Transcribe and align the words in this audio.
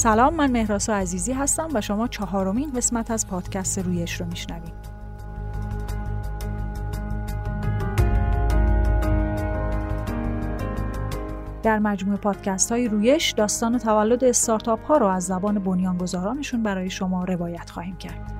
سلام 0.00 0.34
من 0.34 0.50
مهراسا 0.50 0.94
عزیزی 0.94 1.32
هستم 1.32 1.68
و 1.74 1.80
شما 1.80 2.08
چهارمین 2.08 2.72
قسمت 2.72 3.10
از 3.10 3.26
پادکست 3.26 3.78
رویش 3.78 4.20
رو 4.20 4.26
میشنوید 4.26 4.72
در 11.62 11.78
مجموعه 11.78 12.18
پادکست 12.18 12.72
های 12.72 12.88
رویش 12.88 13.30
داستان 13.30 13.78
تولد 13.78 14.24
استارتاپ 14.24 14.84
ها 14.84 14.96
رو 14.96 15.06
از 15.06 15.24
زبان 15.26 15.58
بنیانگذارانشون 15.58 16.62
برای 16.62 16.90
شما 16.90 17.24
روایت 17.24 17.70
خواهیم 17.70 17.96
کرد. 17.96 18.39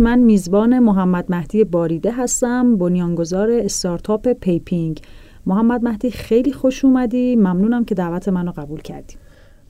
من 0.00 0.18
میزبان 0.18 0.78
محمد 0.78 1.24
مهدی 1.28 1.64
باریده 1.64 2.12
هستم 2.12 2.76
بنیانگذار 2.76 3.50
استارتاپ 3.50 4.28
پیپینگ. 4.32 5.00
محمد 5.46 5.84
مهدی 5.84 6.10
خیلی 6.10 6.52
خوش 6.52 6.84
اومدی. 6.84 7.36
ممنونم 7.36 7.84
که 7.84 7.94
دعوت 7.94 8.28
منو 8.28 8.52
قبول 8.56 8.80
کردی. 8.80 9.14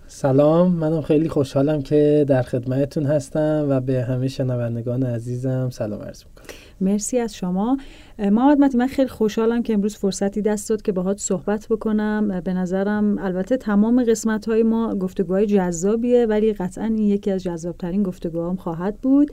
سلام. 0.07 0.73
منم 0.73 1.01
خیلی 1.01 1.29
خوشحالم 1.29 1.83
که 1.83 2.25
در 2.29 2.43
خدمتتون 2.43 3.05
هستم 3.05 3.67
و 3.69 3.81
به 3.81 4.03
همه 4.03 4.29
شنوندگان 4.29 5.03
عزیزم 5.03 5.71
سلام 5.71 6.03
عرض 6.03 6.25
می‌کنم. 6.25 6.47
مرسی 6.81 7.19
از 7.19 7.35
شما. 7.35 7.77
محمد 8.19 8.59
مهدی 8.59 8.79
من 8.79 8.87
خیلی 8.87 9.09
خوشحالم 9.09 9.63
که 9.63 9.75
امروز 9.75 9.97
فرصتی 9.97 10.43
دست 10.43 10.69
داد 10.69 10.83
که 10.83 10.93
باهات 10.93 11.19
صحبت 11.19 11.67
بکنم. 11.71 12.41
به 12.45 12.55
نظرم 12.55 13.19
البته 13.19 13.57
تمام 13.57 14.05
قسمت 14.05 14.49
های 14.49 14.63
ما 14.63 14.95
گفتگوهای 14.95 15.47
جذابیه 15.47 16.27
ولی 16.27 16.53
قطعا 16.53 16.85
این 16.85 16.99
یکی 16.99 17.31
از 17.31 17.43
جذابترین 17.43 18.03
گفتگوهام 18.03 18.57
خواهد 18.57 18.97
بود. 18.97 19.31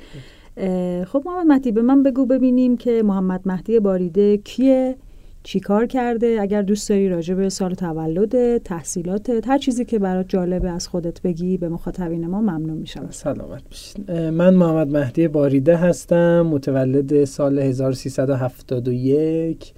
خب 1.05 1.23
محمد 1.25 1.47
مهدی 1.47 1.71
به 1.71 1.81
من 1.81 2.03
بگو 2.03 2.25
ببینیم 2.25 2.77
که 2.77 3.03
محمد 3.03 3.41
مهدی 3.45 3.79
باریده 3.79 4.37
کیه 4.37 4.95
چی 5.43 5.59
کار 5.59 5.85
کرده؟ 5.85 6.37
اگر 6.41 6.61
دوست 6.61 6.89
داری 6.89 7.09
راجع 7.09 7.33
به 7.33 7.49
سال 7.49 7.73
تولد 7.73 8.57
تحصیلات 8.57 9.47
هر 9.47 9.57
چیزی 9.57 9.85
که 9.85 9.99
برات 9.99 10.29
جالبه 10.29 10.69
از 10.69 10.87
خودت 10.87 11.21
بگی 11.21 11.57
به 11.57 11.69
مخاطبین 11.69 12.27
ما 12.27 12.41
ممنون 12.41 12.77
میشم. 12.77 13.07
سلامت 13.09 13.63
بشین 13.71 14.29
من 14.29 14.53
محمد 14.53 14.87
مهدی 14.87 15.27
باریده 15.27 15.77
هستم 15.77 16.41
متولد 16.41 17.25
سال 17.25 17.59
1371 17.59 19.73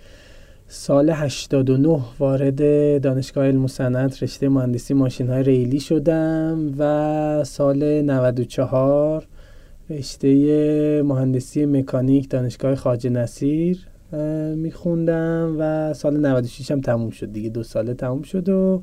سال 0.68 1.10
89 1.10 2.00
وارد 2.20 3.02
دانشگاه 3.02 3.46
علم 3.46 3.68
صنعت 3.68 4.24
رشته 4.24 4.50
مهندسی 4.50 4.94
ماشین 4.94 5.30
های 5.30 5.44
ریلی 5.44 5.80
شدم 5.80 6.76
و 6.78 7.44
سال 7.44 8.02
94 8.02 9.28
رشته 9.92 11.04
مهندسی 11.04 11.66
مکانیک 11.66 12.30
دانشگاه 12.30 12.76
خواجه 12.76 13.08
نصیر 13.08 13.88
میخوندم 14.56 15.56
و 15.60 15.94
سال 15.94 16.20
96 16.20 16.72
هم 16.72 16.82
تموم 16.82 17.10
شد 17.10 17.32
دیگه 17.32 17.50
دو 17.50 17.64
ساله 17.64 17.94
تموم 17.94 18.22
شد 18.22 18.50
و 18.50 18.82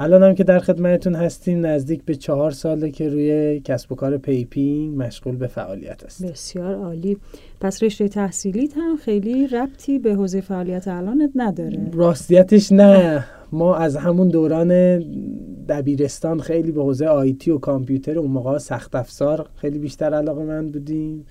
الان 0.00 0.22
هم 0.22 0.34
که 0.34 0.44
در 0.44 0.58
خدمتتون 0.58 1.14
هستیم 1.14 1.66
نزدیک 1.66 2.04
به 2.04 2.14
چهار 2.14 2.50
ساله 2.50 2.90
که 2.90 3.08
روی 3.08 3.60
کسب 3.60 3.92
و 3.92 3.94
کار 3.94 4.18
PayPing 4.18 5.02
مشغول 5.02 5.36
به 5.36 5.46
فعالیت 5.46 6.04
هست 6.04 6.26
بسیار 6.26 6.74
عالی. 6.74 7.16
پس 7.60 7.82
رشته 7.82 8.08
تحصیلیت 8.08 8.76
هم 8.76 8.96
خیلی 8.96 9.46
ربطی 9.46 9.98
به 9.98 10.14
حوزه 10.14 10.40
فعالیت 10.40 10.88
الانت 10.88 11.30
نداره. 11.34 11.90
راستیتش 11.92 12.72
نه. 12.72 13.24
ما 13.52 13.76
از 13.76 13.96
همون 13.96 14.28
دوران 14.28 14.98
دبیرستان 15.68 16.40
خیلی 16.40 16.72
به 16.72 16.82
حوزه 16.82 17.06
آیتی 17.06 17.50
و 17.50 17.58
کامپیوتر 17.58 18.18
اون 18.18 18.30
موقع 18.30 18.58
سخت 18.58 18.94
افزار 18.94 19.48
خیلی 19.56 19.78
بیشتر 19.78 20.14
علاقه 20.14 20.42
من 20.42 20.66
بودیم. 20.66 21.24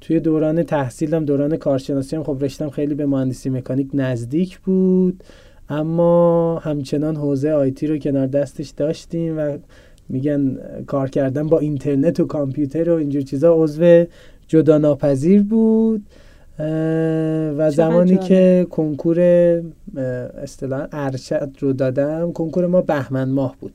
توی 0.00 0.20
دوران 0.20 0.62
تحصیلم 0.62 1.24
دوران 1.24 1.56
کارشناسی 1.56 2.16
هم 2.16 2.22
خب 2.22 2.36
رشتم 2.40 2.70
خیلی 2.70 2.94
به 2.94 3.06
مهندسی 3.06 3.50
مکانیک 3.50 3.90
نزدیک 3.94 4.58
بود. 4.58 5.24
اما 5.70 6.58
همچنان 6.58 7.16
حوزه 7.16 7.50
آیتی 7.50 7.86
رو 7.86 7.98
کنار 7.98 8.26
دستش 8.26 8.68
داشتیم 8.68 9.38
و 9.38 9.58
میگن 10.08 10.58
کار 10.86 11.10
کردن 11.10 11.46
با 11.46 11.58
اینترنت 11.58 12.20
و 12.20 12.24
کامپیوتر 12.24 12.90
و 12.90 12.94
اینجور 12.94 13.22
چیزا 13.22 13.54
عضو 13.54 14.04
جدا 14.48 14.78
ناپذیر 14.78 15.42
بود 15.42 16.02
و 17.58 17.70
زمانی 17.70 18.16
که 18.18 18.66
کنکور 18.70 19.20
اصطلاح 20.42 20.86
ارشد 20.92 21.50
رو 21.58 21.72
دادم 21.72 22.32
کنکور 22.32 22.66
ما 22.66 22.80
بهمن 22.80 23.30
ماه 23.30 23.56
بود. 23.60 23.72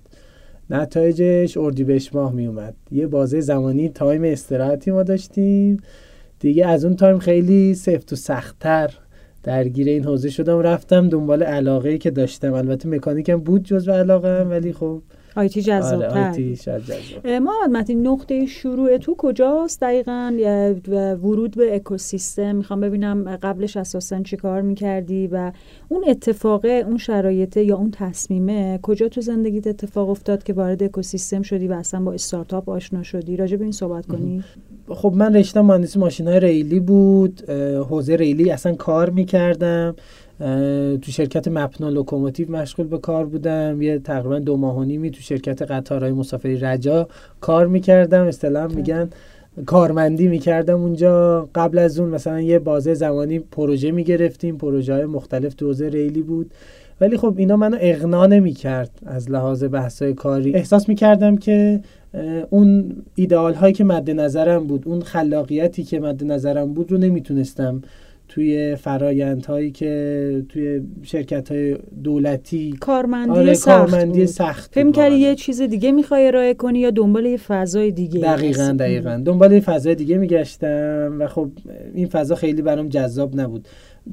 نتایجش 0.70 1.58
اردیبهشت 1.58 2.16
ماه 2.16 2.34
می 2.34 2.48
اومد 2.48 2.74
یه 2.92 3.08
بازه 3.08 3.42
زمانی 3.42 3.90
time 3.90 4.24
استراحتی 4.24 4.92
ما 4.92 5.04
داشتیم. 5.04 5.78
دیگه 6.40 6.68
از 6.68 6.86
اون 6.86 6.96
time 6.96 7.20
خیلی 7.20 7.76
سفت 7.76 8.14
و 8.14 8.16
سختتر. 8.16 8.94
درگیر 9.46 9.88
این 9.88 10.04
حوزه 10.04 10.30
شدم 10.30 10.60
رفتم 10.60 11.10
دنبال 11.10 11.44
علاقه 11.44 11.98
که 11.98 12.12
داشتم. 12.12 12.54
البته 12.54 12.90
مکانیکم 12.90 13.38
بود 13.38 13.64
جزو 13.64 13.92
علاقه 13.92 14.42
هم 14.42 14.50
ولی 14.50 14.74
خب 14.74 15.02
IT 15.36 15.62
جذاب 15.62 16.02
آره 16.02 16.28
IT 16.28 16.58
محمد 17.26 17.70
متین 17.72 18.08
نقطه 18.08 18.46
شروع 18.46 18.98
تو 18.98 19.16
کجاست؟ 19.18 19.82
دقیقا 19.82 20.34
ورود 21.24 21.56
به 21.56 21.76
اکوسیستم. 21.76 22.56
می‌خوام 22.56 22.82
ببینم 22.82 23.36
قبلش 23.36 23.78
اساسا 23.78 24.22
چی 24.22 24.38
کار 24.38 24.62
می‌کردی 24.62 25.28
و 25.28 25.52
اون 25.90 26.04
اتفاقه 26.08 26.84
اون 26.88 26.98
شرایطه 26.98 27.64
یا 27.64 27.78
اون 27.78 27.92
تصمیمه 27.92 28.80
کجا 28.82 29.08
تو 29.08 29.22
زندگیت 29.22 29.68
اتفاق 29.68 30.10
افتاد 30.10 30.44
که 30.44 30.54
وارد 30.54 30.84
اکوسیستم 30.84 31.42
شدی 31.42 31.68
و 31.68 31.74
اصلا 31.74 32.00
با 32.00 32.14
استارتاپ 32.14 32.70
آشنا 32.70 33.04
شدی؟ 33.04 33.38
راجع 33.38 33.58
به 33.58 33.64
این 33.64 33.72
صحبت 33.72 34.06
کنی. 34.06 34.44
خب 34.90 35.14
من 35.16 35.36
رشته 35.36 35.62
مهندسی 35.62 36.00
ماشین 36.00 36.28
های 36.28 36.40
ریلی 36.40 36.80
بود. 36.80 37.50
حوزه 37.90 38.16
ریلی 38.16 38.52
اصلا 38.52 38.76
کار 38.76 39.10
می‌کردم. 39.10 39.96
تو 41.02 41.12
شرکت 41.12 41.48
مپنا 41.48 41.90
لوکوموتیو 41.90 42.52
مشغول 42.52 42.88
به 42.88 42.98
کار 42.98 43.26
بودم. 43.26 43.82
یه 43.82 44.00
تقریبا 44.00 44.40
دو 44.40 44.58
ماه 44.58 44.78
و 44.78 44.84
نیمی 44.84 45.12
تو 45.12 45.22
شرکت 45.22 45.62
قطارهای 45.62 46.12
مسافری 46.12 46.58
رجا 46.58 47.08
کار 47.42 47.68
می‌کردم. 47.68 48.24
اصطلاح 48.24 48.76
میگن 48.76 49.10
کارمندی 49.66 50.28
می‌کردم 50.28 50.82
اونجا. 50.82 51.50
قبل 51.56 51.78
از 51.78 52.00
اون 52.00 52.10
مثلا 52.10 52.42
یه 52.42 52.60
بازه 52.60 52.94
زمانی 52.94 53.40
پروژه 53.40 53.92
می‌گرفتیم. 53.92 54.58
پروژه 54.58 54.94
های 54.94 55.06
مختلف 55.06 55.54
تو 55.54 55.66
حوزه 55.66 55.90
ریلی 55.90 56.22
بود. 56.22 56.52
ولی 57.02 57.18
خب 57.18 57.34
اینا 57.38 57.56
منو 57.56 57.78
اغنا 57.82 58.26
نمی‌کرد 58.26 58.92
از 59.06 59.32
لحاظ 59.32 59.64
بحثای 59.64 60.14
کاری. 60.14 60.56
احساس 60.56 60.90
می‌کردم 60.90 61.38
که 61.38 61.80
اون 62.50 62.96
ایدئال 63.16 63.54
هایی 63.54 63.74
که 63.74 63.84
مد 63.84 64.12
نظرم 64.12 64.68
بود 64.68 64.84
اون 64.88 65.02
خلاقیتی 65.02 65.84
که 65.84 66.00
مد 66.00 66.24
نظرم 66.24 66.74
بود 66.74 66.92
رو 66.92 66.98
نمی‌تونستم 66.98 67.82
توی 68.36 68.76
فرایندهایی 68.76 69.72
که 69.72 70.44
توی 70.50 70.82
شرکت 71.04 71.52
های 71.52 71.78
دولتی. 72.04 72.74
کارمندی 72.80 73.32
آره، 73.32 73.54
سخت 73.54 73.92
کارمندی 73.92 74.28
سخت 74.28 74.74
فکر 74.74 74.92
کردی 74.92 75.16
یه 75.16 75.36
چیز 75.36 75.62
دیگه 75.62 75.92
می‌خوای 75.92 76.28
ارائه 76.28 76.54
کنی 76.54 76.80
یا 76.80 76.92
دنبال 76.92 77.26
یه 77.26 77.38
فضای 77.38 77.92
دیگه؟ 77.92 78.20
دقیقا 78.22 78.76
دقیقا. 78.80 79.22
دنبال 79.26 79.52
یه 79.52 79.60
فضای 79.60 79.96
دیگه 79.96 80.18
میگشتم 80.18 81.18
و 81.20 81.28
خب 81.28 81.50
این 81.94 82.08
فضا 82.08 82.36
خیلی 82.36 82.62
برام 82.62 82.90
جذاب 82.90 83.40
نبود. 83.40 83.68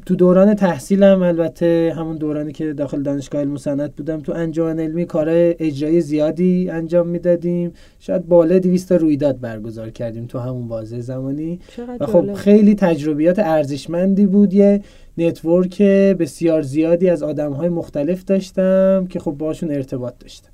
تو 0.07 0.17
دوران 0.17 0.55
تحصیلم 0.55 1.23
البته 1.23 1.93
همون 1.97 2.17
دورانی 2.17 2.53
که 2.53 2.73
داخل 2.73 3.03
دانشگاه 3.03 3.41
علم 3.41 3.57
صنعت 3.57 3.97
بودم 3.97 4.21
تو 4.21 4.33
انجمن 4.33 4.81
علمی 4.81 5.05
کار 5.05 5.27
اجرایی 5.31 6.01
زیادی 6.01 6.71
انجام 6.71 7.09
می‌دادیم. 7.09 7.73
شاید 7.99 8.27
بالا 8.27 8.59
200 8.59 8.89
تا 8.89 8.97
رویداد 8.97 9.41
برگزار 9.41 9.91
کردیم 9.91 10.27
تو 10.27 10.39
همون 10.39 10.69
بازه 10.69 11.01
زمانی. 11.01 11.59
و 12.01 12.07
خب 12.07 12.33
خیلی 12.33 12.75
تجربیات 12.75 13.39
ارزشمندی 13.39 14.27
بود. 14.27 14.55
یه 14.55 14.81
نتورک 15.19 15.83
بسیار 15.83 16.63
زیادی 16.63 17.11
از 17.11 17.23
آدم 17.23 17.53
های 17.53 17.69
مختلف 17.69 18.25
داشتم 18.25 19.07
که 19.11 19.19
خب 19.19 19.31
باشون 19.31 19.71
ارتباط 19.71 20.15
داشتم. 20.21 20.49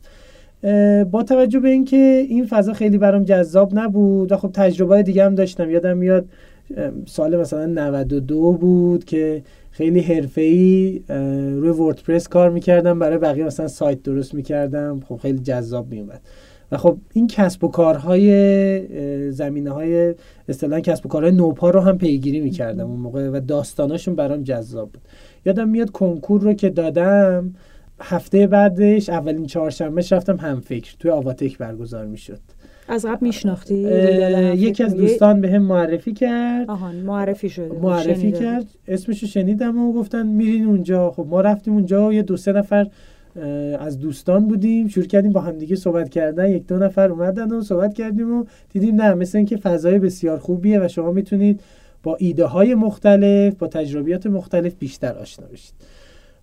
با 1.05 1.23
توجه 1.23 1.61
به 1.61 1.69
اینکه 1.69 2.27
این 2.29 2.47
فضا 2.47 2.73
خیلی 2.73 2.99
برام 2.99 3.25
جذاب 3.25 3.79
نبود 3.79 4.33
و 4.33 4.37
خب 4.37 4.51
تجربه 4.55 5.03
دیگه 5.03 5.25
هم 5.25 5.35
داشتم 5.35 5.71
یادم 5.71 5.97
میاد 5.97 6.25
سال 7.07 7.37
مثلا 7.37 7.67
92 7.67 8.53
بود 8.53 9.05
که 9.05 9.43
خیلی 9.71 10.01
حرفه‌ای 10.01 11.03
روی 11.59 11.71
وردپرس 11.71 12.29
کار 12.29 12.51
می‌کردم 12.51 12.99
برای 12.99 13.19
بقیه 13.19 13.45
مثلا 13.45 13.69
سایت 13.69 14.03
درست 14.03 14.35
می‌کردم. 14.35 15.01
خب 15.09 15.17
خیلی 15.17 15.39
جذاب 15.39 15.91
میومد 15.91 16.21
و 16.73 16.77
خب 16.77 16.99
این 17.13 17.27
کسب 17.27 17.65
و 17.65 17.69
کارهای 17.69 19.31
زمینه 19.31 19.71
های 19.71 20.15
اصطلاحا 20.49 20.81
کسب 20.81 21.07
و 21.07 21.09
کارهای 21.09 21.33
نوپا 21.33 21.71
رو 21.71 21.81
هم 21.81 21.99
پیگیری 21.99 22.41
می‌کردم 22.41 22.91
اون 22.91 23.01
موقع 23.01 23.29
و 23.29 23.41
داستاناشون 23.41 24.15
برام 24.15 24.43
جذاب 24.43 24.91
بود. 24.91 25.03
یادم 25.47 25.69
میاد 25.69 25.91
کنکور 25.91 26.41
رو 26.41 26.53
که 26.53 26.71
دادم 26.71 27.55
هفته 28.01 28.47
بعدش 28.47 29.09
اولین 29.09 29.47
چهارشنبهش 29.47 30.13
رفتم 30.13 30.37
هم 30.37 30.61
فکر 30.61 30.97
توی 30.99 31.11
آواتک 31.11 31.59
برگزار 31.59 32.07
می‌شد. 32.07 32.41
از 32.89 33.07
قبل 33.07 33.27
میشناختی؟ 33.27 33.75
یکی 34.55 34.85
از 34.85 34.97
دوستان 34.97 35.41
به 35.41 35.51
هم 35.51 35.63
معرفی 35.63 36.13
کرد. 36.13 36.71
آهان 36.71 36.95
معرفی 36.95 37.49
شده 37.49 37.79
معرفی 37.83 38.33
کرد. 38.33 38.67
اسمشو 38.89 39.27
شنیدم 39.27 39.79
و 39.79 39.93
گفتن 39.93 40.27
میرین 40.27 40.65
اونجا. 40.65 41.11
خب 41.11 41.27
ما 41.31 41.41
رفتیم 41.41 41.75
اونجا 41.75 42.09
و 42.09 42.13
یه 42.13 42.23
دو 42.23 42.37
سه 42.37 42.53
نفر 42.53 42.87
از 43.79 43.99
دوستان 43.99 44.49
بودیم. 44.49 44.89
شروع 44.89 45.07
کردیم 45.07 45.33
با 45.33 45.41
همدیگه 45.41 45.77
صحبت 45.77 46.09
کردن. 46.09 46.51
یک 46.51 46.67
دو 46.67 46.79
نفر 46.79 47.11
اومدن 47.11 47.53
و 47.53 47.63
صحبت 47.63 47.95
کردیم 47.95 48.41
و 48.41 48.45
دیدیم 48.73 48.95
نه 48.95 49.15
مثل 49.15 49.39
اینکه 49.39 49.57
فضای 49.57 49.99
بسیار 49.99 50.39
خوبیه 50.39 50.81
و 50.81 50.89
شما 50.89 51.13
می‌تونید 51.13 51.61
با 52.03 52.17
ایده 52.17 52.45
های 52.45 52.75
مختلف 52.75 53.55
با 53.55 53.67
تجربیات 53.67 54.27
مختلف 54.27 54.75
بیشتر 54.75 55.13
آشنا 55.13 55.47
بشید. 55.47 55.75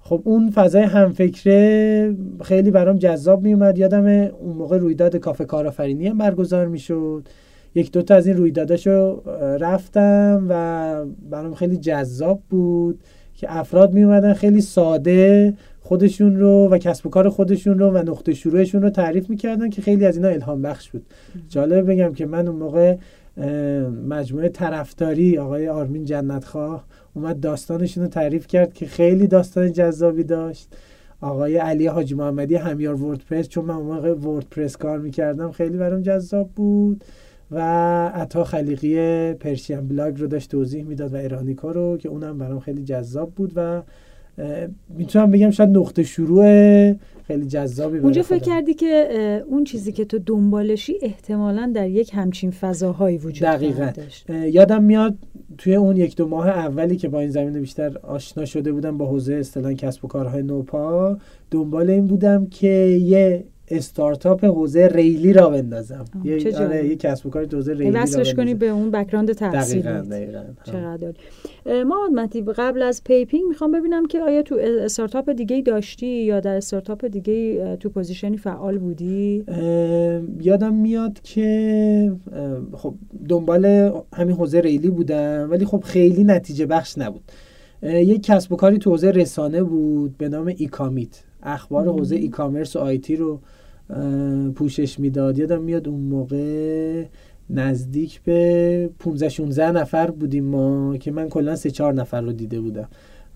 خب 0.08 0.22
اون 0.24 0.52
فضای 0.52 0.82
همفکره 0.82 2.16
خیلی 2.44 2.72
برام 2.72 2.98
جذاب 2.98 3.44
میومد 3.44 3.78
یادم 3.78 4.06
اون 4.06 4.56
موقع 4.58 4.78
رویداد 4.78 5.16
کافه 5.16 5.46
کارآفرینی 5.46 6.08
هم 6.08 6.18
برگزار 6.18 6.68
می‌شد. 6.68 7.28
یک 7.76 7.92
دوتا 7.92 8.16
از 8.16 8.28
این 8.28 8.38
رویداداشو 8.38 9.22
رفتم 9.60 10.46
و 10.50 11.06
برام 11.30 11.54
خیلی 11.54 11.78
جذاب 11.78 12.42
بود 12.50 13.00
که 13.34 13.48
افراد 13.58 13.94
می 13.94 14.04
اومدن 14.04 14.34
خیلی 14.34 14.62
ساده 14.62 15.54
خودشون 15.80 16.40
رو 16.40 16.70
و 16.72 16.78
کسب 16.78 17.08
و 17.08 17.10
کار 17.10 17.30
خودشون 17.30 17.80
رو 17.80 17.92
و 17.92 17.98
نقطه 17.98 18.34
شروعشون 18.34 18.82
رو 18.82 18.90
تعریف 18.90 19.30
می‌کردن 19.30 19.70
که 19.70 19.82
خیلی 19.82 20.06
از 20.06 20.18
اینا 20.18 20.30
الهام 20.30 20.62
بخش 20.62 20.90
بود. 20.90 21.06
جالب 21.50 21.92
بگم 21.92 22.14
که 22.14 22.26
من 22.26 22.48
اون 22.48 22.58
موقع 22.58 22.96
مجموعه 24.08 24.50
طرفداری 24.50 25.38
آقای 25.38 25.68
آرمین 25.68 26.06
جنتخواه 26.06 26.86
اومد 27.16 27.40
داستانشون 27.40 28.04
رو 28.04 28.10
تعریف 28.10 28.48
کرد 28.48 28.74
که 28.74 28.86
خیلی 28.86 29.28
داستان 29.28 29.72
جذابی 29.72 30.24
داشت. 30.24 30.76
آقای 31.22 31.58
علی 31.58 31.88
حاجی 31.88 32.16
محمدی 32.16 32.56
همیار 32.56 33.04
وردپرس 33.04 33.50
چون 33.50 33.66
من 33.66 33.76
موقع 33.76 34.14
وردپرس 34.14 34.78
کار 34.78 35.00
می‌کردم 35.00 35.52
خیلی 35.52 35.78
برام 35.78 36.02
جذاب 36.02 36.50
بود 36.56 37.04
و 37.52 37.60
عطا 38.08 38.44
خلیقی 38.44 39.34
پرشین 39.34 39.88
بلاگ 39.88 40.22
رو 40.22 40.28
داشت 40.28 40.52
توضیح 40.52 40.84
می‌داد 40.84 41.14
و 41.14 41.18
ایرانیکا 41.18 41.72
رو 41.72 41.98
که 41.98 42.10
اونم 42.10 42.38
برام 42.38 42.60
خیلی 42.60 42.84
جذاب 42.84 43.32
بود 43.32 43.52
و 43.56 43.82
می‌تونم 44.90 45.32
بگم 45.32 45.50
شاید 45.50 45.78
نقطه 45.78 46.04
شروع 46.04 46.44
خیلی 47.28 47.46
جذابی 47.46 47.98
اونجا 47.98 48.22
فکر 48.22 48.44
کردی 48.44 48.74
که 48.74 49.44
اون 49.48 49.64
چیزی 49.64 49.92
که 49.92 50.06
تو 50.06 50.20
دنبالشی 50.20 50.94
احتمالا 51.02 51.72
در 51.76 51.90
یک 51.90 52.12
همچین 52.14 52.52
فضاهایی 52.52 53.18
وجود 53.18 53.48
دقیقا. 53.48 53.92
یادم 54.30 54.84
میاد 54.84 55.16
توی 55.58 55.76
اون 55.76 55.98
یک 55.98 56.16
دو 56.16 56.28
ماه 56.28 56.50
اولی 56.50 56.96
که 56.96 57.10
با 57.10 57.20
این 57.20 57.30
زمینه 57.30 57.60
بیشتر 57.60 57.98
آشنا 57.98 58.46
شده 58.46 58.72
بودم 58.72 58.98
با 58.98 59.06
حوزه 59.06 59.34
اصطلاحا 59.34 59.74
کسب 59.74 60.06
و 60.06 60.08
کارهای 60.08 60.44
نوپا 60.44 61.18
دنبال 61.52 61.90
این 61.90 62.08
بودم 62.08 62.46
که 62.46 62.68
یه 63.02 63.44
استارتاپ 63.70 64.46
حوزه 64.46 64.88
ریلی 64.88 65.34
راه 65.34 65.50
بندازم. 65.50 66.06
یه 66.24 66.58
آره 66.58 66.88
یه 66.88 66.96
کسب 66.96 67.26
و 67.26 67.30
کار 67.30 67.48
حوزه 67.54 67.74
ریلی 67.74 67.92
وصلش 67.92 68.34
کنی 68.34 68.54
به 68.54 68.70
اون 68.70 68.92
background 68.92 69.34
تحصیلی 69.34 69.82
دقیقاً 69.82 70.44
چقدر 70.64 71.14
محمد 71.84 72.10
متین 72.14 72.42
قبل 72.42 72.82
از 72.82 73.04
پیپینگ 73.04 73.44
می‌خوام 73.50 73.72
ببینم 73.72 74.06
که 74.06 74.22
آیا 74.22 74.42
تو 74.42 74.56
استارتاپ 74.62 75.30
دیگه 75.30 75.62
داشتی 75.62 76.08
یا 76.08 76.40
در 76.40 76.56
استارتاپ 76.56 77.06
دیگه 77.06 77.76
تو 77.76 77.90
position 77.90 78.33
ی 78.33 78.38
فعال 78.38 78.78
بودی؟ 78.78 79.44
یادم 80.42 80.74
میاد 80.74 81.20
که 81.24 82.12
خب 82.74 82.94
دنبال 83.30 83.92
همین 84.14 84.36
حوزه 84.36 84.62
ریلی 84.62 84.90
بودم 84.90 85.48
ولی 85.52 85.66
خب 85.66 85.84
خیلی 85.86 86.24
نتیجه 86.24 86.66
بخش 86.66 86.98
نبود. 86.98 87.32
یک 87.84 88.24
کسب 88.24 88.52
و 88.52 88.56
کاری 88.56 88.78
تو 88.78 88.90
حوزه 88.90 89.12
رسانه 89.12 89.64
بود 89.64 90.18
به 90.18 90.30
نام 90.30 90.54
ایکامیت. 90.58 91.24
اخبار 91.46 91.88
حوزه 91.88 92.16
e-commerce 92.16 92.76
و 92.76 92.80
IT 92.80 93.16
رو 93.16 93.40
پوشش 94.56 95.00
می‌داد. 95.00 95.40
یادم 95.40 95.62
میاد 95.62 95.88
اون 95.88 96.00
موقع 96.00 97.04
نزدیک 97.50 98.22
به 98.22 98.90
15 99.00 99.30
16 99.30 99.72
نفر 99.72 100.12
بودیم 100.12 100.46
ما 100.46 100.98
که 100.98 101.12
من 101.12 101.30
کلا 101.30 101.56
سه 101.56 101.72
چهار 101.72 101.94
نفر 101.94 102.22
رو 102.22 102.32
دیده 102.32 102.62
بودم. 102.62 102.88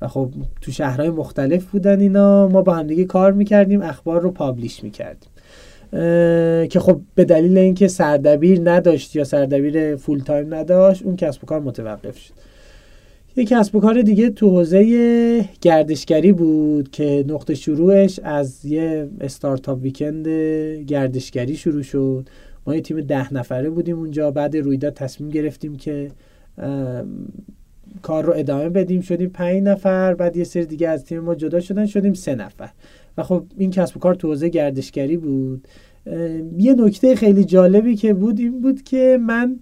و 0.01 0.07
خب 0.07 0.29
تو 0.61 0.71
شهرهای 0.71 1.09
مختلف 1.09 1.65
بودن 1.65 1.99
اینا. 1.99 2.47
ما 2.47 2.61
با 2.61 2.73
همدیگه 2.73 3.05
کار 3.05 3.31
می‌کردیم 3.31 3.81
اخبار 3.81 4.21
رو 4.21 4.31
publish 4.31 4.83
می‌کردیم. 4.83 5.29
که 6.67 6.79
خب 6.79 7.01
به 7.15 7.25
دلیل 7.25 7.57
اینکه 7.57 7.87
سردبیر 7.87 8.61
نداشت 8.63 9.15
یا 9.15 9.23
سردبیر 9.23 9.95
full 9.95 10.19
time 10.19 10.53
نداشت 10.53 11.03
اون 11.03 11.15
کسب 11.15 11.43
و 11.43 11.47
کار 11.47 11.59
متوقف 11.59 12.17
شد. 12.17 12.33
یک 13.39 13.49
کسب 13.49 13.75
و 13.75 13.79
کار 13.79 14.01
دیگه 14.01 14.29
تو 14.29 14.49
حوزه 14.49 15.45
گردشگری 15.61 16.31
بود 16.31 16.91
که 16.91 17.25
نقطه 17.27 17.55
شروعش 17.55 18.19
از 18.23 18.65
یه 18.65 19.09
استارتاپ 19.21 19.81
ویکند 19.81 20.27
گردشگری 20.83 21.55
شروع 21.55 21.81
شد. 21.81 22.29
ما 22.67 22.75
یه 22.75 22.81
تیم 22.81 23.01
ده 23.01 23.33
نفره 23.33 23.69
بودیم 23.69 23.99
اونجا. 23.99 24.31
بعد 24.31 24.57
رویداد 24.57 24.93
تصمیم 24.93 25.29
گرفتیم 25.29 25.75
که 25.75 26.11
کار 28.01 28.25
رو 28.25 28.33
ادامه 28.35 28.69
بدیم. 28.69 29.01
شدیم 29.01 29.29
پنج 29.29 29.63
نفر. 29.63 30.13
بعد 30.13 30.37
یه 30.37 30.43
سری 30.43 30.65
دیگه 30.65 30.89
از 30.89 31.05
تیم 31.05 31.19
ما 31.19 31.35
جدا 31.35 31.59
شدن. 31.59 31.85
شدیم 31.85 32.13
سه 32.13 32.35
نفر. 32.35 32.69
و 33.17 33.23
خب 33.23 33.43
این 33.57 33.71
کسب 33.71 33.97
و 33.97 33.99
کار 33.99 34.15
تو 34.15 34.27
حوزه 34.27 34.49
گردشگری 34.49 35.17
بود. 35.17 35.67
یه 36.57 36.73
نکته 36.73 37.15
خیلی 37.15 37.43
جالبی 37.43 37.95
که 37.95 38.13
بود 38.13 38.39
این 38.39 38.61
بود 38.61 38.83
که 38.83 39.19
من 39.21 39.59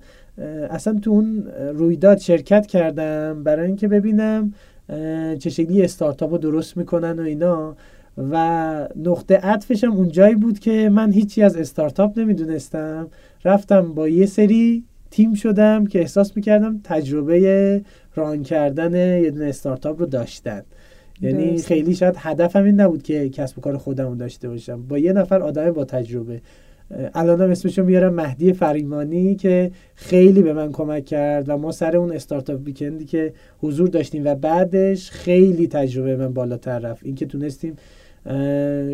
اصلا 0.69 0.99
تو 0.99 1.11
اون 1.11 1.47
رویداد 1.73 2.17
شرکت 2.17 2.67
کردم 2.67 3.43
برای 3.43 3.67
اینکه 3.67 3.87
ببینم 3.87 4.53
چه 5.39 5.49
شکلی 5.49 5.83
استارتاپ 5.83 6.31
رو 6.31 6.37
درست 6.37 6.77
می‌کنن 6.77 7.19
و 7.19 7.21
اینا. 7.21 7.75
و 8.31 8.87
نقطه 8.95 9.37
عطفشم 9.37 9.91
اونجایی 9.91 10.35
بود 10.35 10.59
که 10.59 10.89
من 10.89 11.11
هیچی 11.11 11.43
از 11.43 11.55
استارتاپ 11.55 12.19
نمی‌دونستم. 12.19 13.07
رفتم 13.45 13.93
با 13.93 14.09
یه 14.09 14.25
سری 14.25 14.83
تیم 15.11 15.33
شدم 15.33 15.85
که 15.85 15.99
احساس 15.99 16.35
می‌کردم 16.35 16.79
تجربه 16.83 17.81
ران 18.15 18.43
کردن 18.43 19.21
یه 19.21 19.31
دونه 19.31 19.45
استارتاپ 19.45 19.99
رو 19.99 20.05
داشتن. 20.05 20.61
یعنی 21.21 21.57
خیلی 21.57 21.95
شاید 21.95 22.15
هدفم 22.17 22.63
این 22.63 22.81
نبود 22.81 23.03
که 23.03 23.29
کسب 23.29 23.57
و 23.57 23.61
کار 23.61 23.77
خودم 23.77 24.17
داشته 24.17 24.49
باشم. 24.49 24.81
با 24.81 24.97
یه 24.97 25.13
نفر 25.13 25.41
آدم 25.41 25.71
با 25.71 25.85
تجربه. 25.85 26.41
الان 26.91 27.41
هم 27.41 27.49
اسمشو 27.49 27.83
میارم 27.83 28.13
مهدی 28.13 28.53
فریمانی 28.53 29.35
که 29.35 29.71
خیلی 29.95 30.41
به 30.41 30.53
من 30.53 30.71
کمک 30.71 31.05
کرد 31.05 31.49
و 31.49 31.57
ما 31.57 31.71
سر 31.71 31.97
اون 31.97 32.11
استارتاپ 32.11 32.59
ویکندی 32.65 33.05
که 33.05 33.33
حضور 33.61 33.87
داشتیم 33.87 34.25
و 34.25 34.35
بعدش 34.35 35.11
خیلی 35.11 35.67
تجربه 35.67 36.15
من 36.15 36.33
بالاتر 36.33 36.79
رفت. 36.79 37.05
اینکه 37.05 37.25
تونستیم 37.25 37.75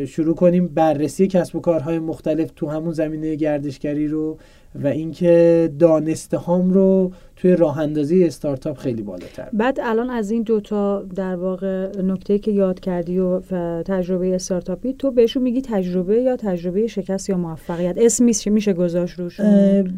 شروع 0.07 0.35
کنیم 0.35 0.67
بررسی 0.67 1.27
کسب 1.27 1.55
و 1.55 1.59
کارهای 1.59 1.99
مختلف 1.99 2.51
تو 2.55 2.67
همون 2.67 2.93
زمینه 2.93 3.35
گردشگری 3.35 4.07
رو 4.07 4.37
و 4.75 4.87
اینکه 4.87 5.69
دانسته 5.79 6.37
هام 6.37 6.71
رو 6.71 7.11
توی 7.35 7.55
راه 7.55 7.79
اندازی 7.79 8.23
استارتاپ 8.23 8.77
خیلی 8.77 9.01
بالاتر. 9.01 9.49
بعد 9.53 9.79
الان 9.83 10.09
از 10.09 10.31
این 10.31 10.43
دوتا 10.43 11.01
در 11.01 11.35
واقع 11.35 12.01
نکته 12.01 12.39
که 12.39 12.51
یاد 12.51 12.79
کردی 12.79 13.19
و 13.19 13.39
تجربه 13.85 14.35
استارتاپی 14.35 14.93
تو 14.93 15.11
بهشون 15.11 15.43
میگی 15.43 15.61
تجربه 15.61 16.21
یا 16.21 16.35
تجربه 16.35 16.87
شکست 16.87 17.29
یا 17.29 17.37
موفقیت؟ 17.37 17.95
اسم 17.97 18.25
میشه 18.25 18.51
میشه 18.51 18.73
گذاشت 18.73 19.19
روش. 19.19 19.39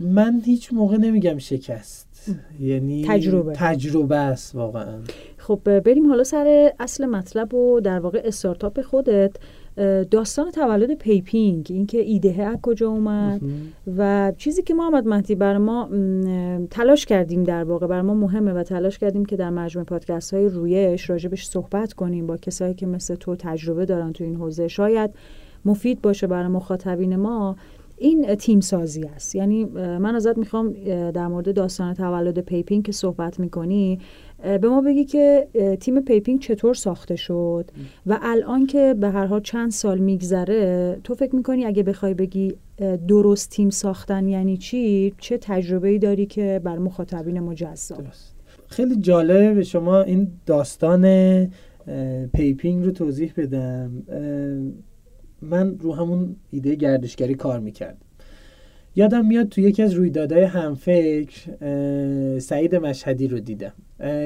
من 0.02 0.42
هیچ 0.46 0.74
موقع 0.74 0.98
نمیگم 0.98 1.38
شکست. 1.38 2.06
یعنی 2.60 3.06
تجربه. 3.08 3.54
تجربه 3.56 4.16
است 4.16 4.56
واقعا. 4.56 5.00
خب 5.38 5.80
بریم 5.80 6.08
حالا 6.08 6.24
سر 6.24 6.72
اصل 6.80 7.06
مطلب 7.06 7.54
و 7.54 7.80
در 7.80 8.00
واقع 8.00 8.22
استارتاپ 8.26 8.82
خودت. 8.82 9.36
داستان 10.12 10.52
تولد 10.52 10.94
پیپینگ 10.94 11.68
اینکه 11.70 11.98
ایده 11.98 12.44
از 12.44 12.58
کجا 12.62 12.90
اومد 12.90 13.42
و 13.98 14.34
چیزی 14.38 14.64
که 14.64 14.74
محمد 14.74 15.08
مهدی 15.08 15.36
بر 15.36 15.58
ما 15.58 15.90
تلاش 16.72 17.06
کردیم 17.06 17.44
در 17.44 17.64
واقع. 17.64 17.88
بر 17.88 18.02
ما 18.02 18.14
مهمه 18.14 18.54
و 18.54 18.64
تلاش 18.64 18.98
کردیم 18.98 19.26
که 19.26 19.36
در 19.36 19.50
مجموعه 19.50 19.86
پادکست 19.86 20.34
های 20.34 20.50
رویش 20.50 21.10
راجبش 21.10 21.46
صحبت 21.46 21.94
کنیم 21.94 22.28
با 22.28 22.38
کسایی 22.38 22.74
که 22.74 22.86
مثل 22.86 23.16
تو 23.16 23.36
تجربه 23.36 23.86
دارن 23.86 24.14
تو 24.14 24.24
این 24.24 24.36
حوزه. 24.36 24.68
شاید 24.68 25.12
مفید 25.66 26.02
باشه 26.02 26.28
برای 26.28 26.48
مخاطبین 26.48 27.16
ما 27.16 27.56
این 27.98 28.36
تیم 28.36 28.60
سازی 28.60 29.04
است. 29.04 29.36
یعنی 29.36 29.66
من 29.76 30.16
ازت 30.16 30.38
می‌خوام 30.38 30.74
در 31.12 31.28
مورد 31.28 31.56
داستان 31.56 31.94
تولد 31.94 32.40
پیپینگ 32.40 32.86
که 32.86 32.92
صحبت 32.92 33.40
می‌کنی 33.40 34.00
به 34.44 34.70
ما 34.70 34.82
بگی 34.82 35.06
که 35.06 35.48
تیم 35.80 36.02
پیپینگ 36.02 36.40
چطور 36.40 36.74
ساخته 36.74 37.16
شد؟ 37.16 37.72
و 38.06 38.20
الان 38.22 38.68
که 38.68 38.96
به 39.00 39.10
هر 39.10 39.26
حال 39.26 39.42
چند 39.42 39.72
سال 39.72 39.98
میگذره 39.98 40.98
تو 41.04 41.16
فکر 41.16 41.36
می‌کنی 41.36 41.66
اگه 41.66 41.84
بخوای 41.84 42.14
بگی 42.14 42.54
درست 43.08 43.50
تیم 43.50 43.70
ساختن 43.70 44.28
یعنی 44.28 44.58
چی؟ 44.58 45.14
چه 45.18 45.38
تجربه 45.42 45.88
ای 45.88 46.00
داری 46.00 46.26
که 46.26 46.62
بر 46.64 46.78
مخاطبین 46.78 47.40
مجزا؟ 47.40 47.98
خیلی 48.68 48.96
جالبه 48.96 49.54
به 49.54 49.64
شما 49.64 50.02
این 50.02 50.28
داستان 50.46 51.06
پیپینگ 52.34 52.86
رو 52.86 52.92
توضیح 52.92 53.34
بدم. 53.38 53.92
من 55.42 55.78
رو 55.80 55.94
همون 55.94 56.36
ایده 56.52 56.76
گردشگری 56.76 57.36
کار 57.36 57.60
می‌کرد 57.60 57.98
یادم 58.96 59.26
میاد 59.26 59.50
تو 59.50 59.62
یکی 59.62 59.84
از 59.84 59.94
رویدادهای 59.94 60.44
همفکر 60.44 61.52
سعید 62.40 62.76
مشهدی 62.76 63.28
رو 63.28 63.40
دیدم. 63.40 63.74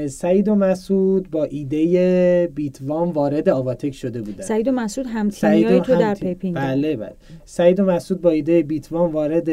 سعید 0.10 0.48
و 0.48 0.56
مسعود 0.56 1.32
با 1.32 1.44
ایده 1.44 2.52
بیتوام 2.56 3.10
وارد 3.10 3.50
آواتک 3.50 3.92
شده 3.92 4.22
بودن. 4.22 4.44
سعید 4.44 4.68
و 4.68 4.72
مسعود 4.72 5.08
هم 5.10 5.30
تیمی 5.30 5.82
تو 5.82 5.96
در 5.96 6.14
پیپینگ. 6.14 6.56
بله 6.56 6.96
بله. 6.96 7.14
سعید 7.46 7.80
و 7.80 7.84
مسعود 7.84 8.22
با 8.22 8.30
ایده 8.30 8.64
بیتوام 8.64 9.12
وارد 9.12 9.50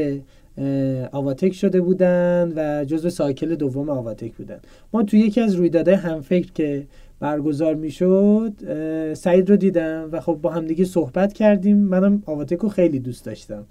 آواتک 1.13 1.53
شده 1.53 1.81
بودن 1.81 2.53
و 2.57 2.85
جزو 2.85 3.11
cycle 3.11 3.55
دوم 3.55 3.91
آواتک 3.91 4.33
بودن. 4.33 4.59
ما 4.93 5.03
تو 5.03 5.17
یکی 5.17 5.41
از 5.41 5.55
رویدادهای 5.55 5.97
همفکر 5.97 6.53
که 6.53 6.87
برگزار 7.21 7.75
می‌شد 7.75 8.53
سعید 9.15 9.51
رو 9.51 9.57
دیدم 9.57 10.09
و 10.13 10.21
خب 10.21 10.39
با 10.43 10.51
همدیگه 10.51 10.85
صحبت 10.85 11.33
کردیم. 11.33 11.77
منم 11.77 12.23
آواتک 12.27 12.59
رو 12.59 12.69
خیلی 12.69 12.99
دوست 12.99 13.25
داشتم. 13.25 13.65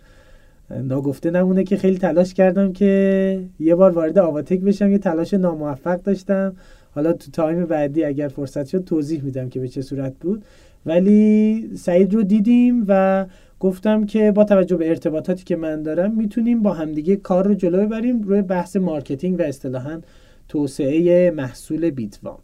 ناگفته 0.70 1.32
نمونه 1.32 1.64
که 1.64 1.78
خیلی 1.78 1.98
تلاش 1.98 2.34
کردم 2.34 2.74
که 2.74 3.40
یه 3.60 3.76
بار 3.76 3.92
وارد 3.92 4.18
آواتک 4.18 4.60
بشم 4.60 4.92
یه 4.92 4.98
تلاش 4.98 5.34
ناموفق 5.34 6.02
داشتم. 6.02 6.56
حالا 6.92 7.14
تو 7.14 7.32
time 7.32 7.66
بعدی 7.66 8.04
اگر 8.04 8.28
فرصت 8.28 8.68
شد 8.68 8.84
توضیح 8.84 9.24
میدم 9.24 9.50
که 9.50 9.60
به 9.60 9.68
چه 9.68 9.82
صورت 9.82 10.14
بود. 10.22 10.44
ولی 10.86 11.70
سعید 11.76 12.14
رو 12.14 12.24
دیدیم 12.24 12.86
و 12.88 13.26
گفتم 13.60 14.06
که 14.06 14.32
با 14.32 14.44
توجه 14.44 14.78
به 14.78 14.90
ارتباطاتی 14.90 15.44
که 15.44 15.56
من 15.56 15.84
دارم 15.84 16.16
می‌تونیم 16.16 16.62
با 16.62 16.74
همدیگه 16.74 17.16
کار 17.16 17.48
رو 17.48 17.54
جلو 17.54 17.86
ببریم 17.86 18.22
روی 18.22 18.42
بحث 18.42 18.76
marketing 18.76 19.40
و 19.40 19.42
اصطلاحا 19.42 20.02
توسعه 20.48 21.32
محصول 21.32 21.90
بیتوام. 21.90 22.38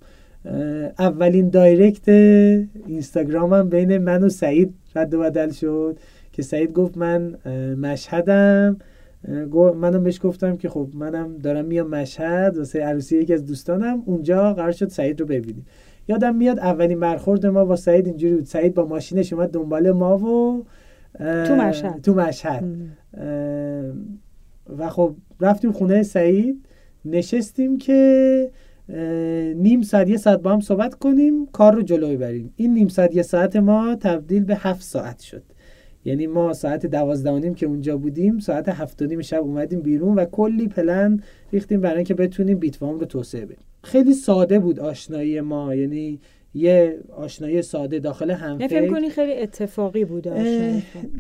اولین 1.00 1.50
دایرکت 1.50 2.10
اینستاگرامم 2.88 3.70
بین 3.70 3.98
من 3.98 4.24
و 4.24 4.30
سعید 4.30 4.74
رد 4.96 5.14
و 5.14 5.20
بدل 5.20 5.52
شد. 5.52 5.98
که 6.32 6.42
سعید 6.42 6.72
گفت 6.72 6.98
من 6.98 7.36
مشهدم. 7.76 8.78
منم 9.76 10.04
بهش 10.04 10.20
گفتم 10.24 10.58
که 10.58 10.70
خب 10.70 10.88
منم 10.94 11.38
دارم 11.38 11.66
میام 11.66 11.88
مشهد 11.88 12.58
واسه 12.58 12.80
عروسی 12.80 13.18
یکی 13.18 13.34
از 13.34 13.46
دوستانم. 13.46 14.04
اونجا 14.06 14.54
قرار 14.54 14.72
شد 14.72 14.90
سعید 14.90 15.20
رو 15.20 15.26
ببینیم. 15.26 15.66
یادم 16.08 16.36
میاد 16.36 16.60
اولین 16.60 17.00
برخورد 17.00 17.46
ما 17.46 17.66
با 17.66 17.76
سعید 17.76 18.08
اینجوری 18.08 18.36
بود. 18.36 18.46
سعید 18.46 18.74
با 18.74 18.86
ماشینش 18.86 19.34
اومد 19.34 19.52
دنبال 19.52 19.92
ما 19.92 20.18
و 20.18 20.66
تو 21.20 21.56
مشهد. 21.56 22.02
تو 22.02 22.14
مشهد. 22.14 22.64
و 24.78 24.90
خب 24.90 25.16
رفتیم 25.40 25.72
خونه 25.72 26.04
سعید. 26.04 26.66
نشستیم 27.06 27.78
که 27.78 28.52
نیم 29.56 29.82
ساعت 29.82 30.10
یه 30.10 30.18
ساعت 30.18 30.42
با 30.42 30.52
هم 30.54 30.60
صحبت 30.60 30.94
کنیم 30.96 31.46
کار 31.46 31.76
رو 31.76 31.82
جلو 31.82 32.10
ببریم. 32.10 32.54
این 32.56 32.74
نیم 32.74 32.88
ساعت 32.88 33.16
یه 33.16 33.22
ساعت 33.22 33.56
ما 33.56 33.96
تبدیل 33.96 34.44
به 34.44 34.56
هفت 34.56 34.84
ساعت 34.84 35.20
شد. 35.20 35.44
یعنی 36.06 36.28
ما 36.28 36.54
ساعت 36.54 36.86
دوازده 36.86 37.40
نیم 37.40 37.54
که 37.54 37.66
اونجا 37.66 37.98
بودیم 37.98 38.40
ساعت 38.40 38.70
هفت 38.70 39.02
نیم 39.04 39.22
شب 39.22 39.42
اومدیم 39.42 39.82
بیرون 39.82 40.16
و 40.16 40.26
کلی 40.26 40.68
پلن 40.68 41.24
ریختیم 41.54 41.82
برای 41.82 41.96
اینکه 41.96 42.14
بتونیم 42.14 42.60
بیتوام 42.60 43.00
رو 43.00 43.06
توسعه 43.06 43.46
بدیم. 43.46 43.66
خیلی 43.84 44.14
ساده 44.14 44.60
بود 44.60 44.80
آشنایی 44.80 45.42
ما 45.42 45.76
یعنی 45.76 46.20
یه 46.54 47.00
آشنایی 47.18 47.62
ساده 47.62 48.00
داخل 48.00 48.32
هم 48.32 48.58
فکر 48.58 48.90
کنی 48.92 49.10
خیلی 49.10 49.34
اتفاقی 49.34 50.06
بود 50.06 50.28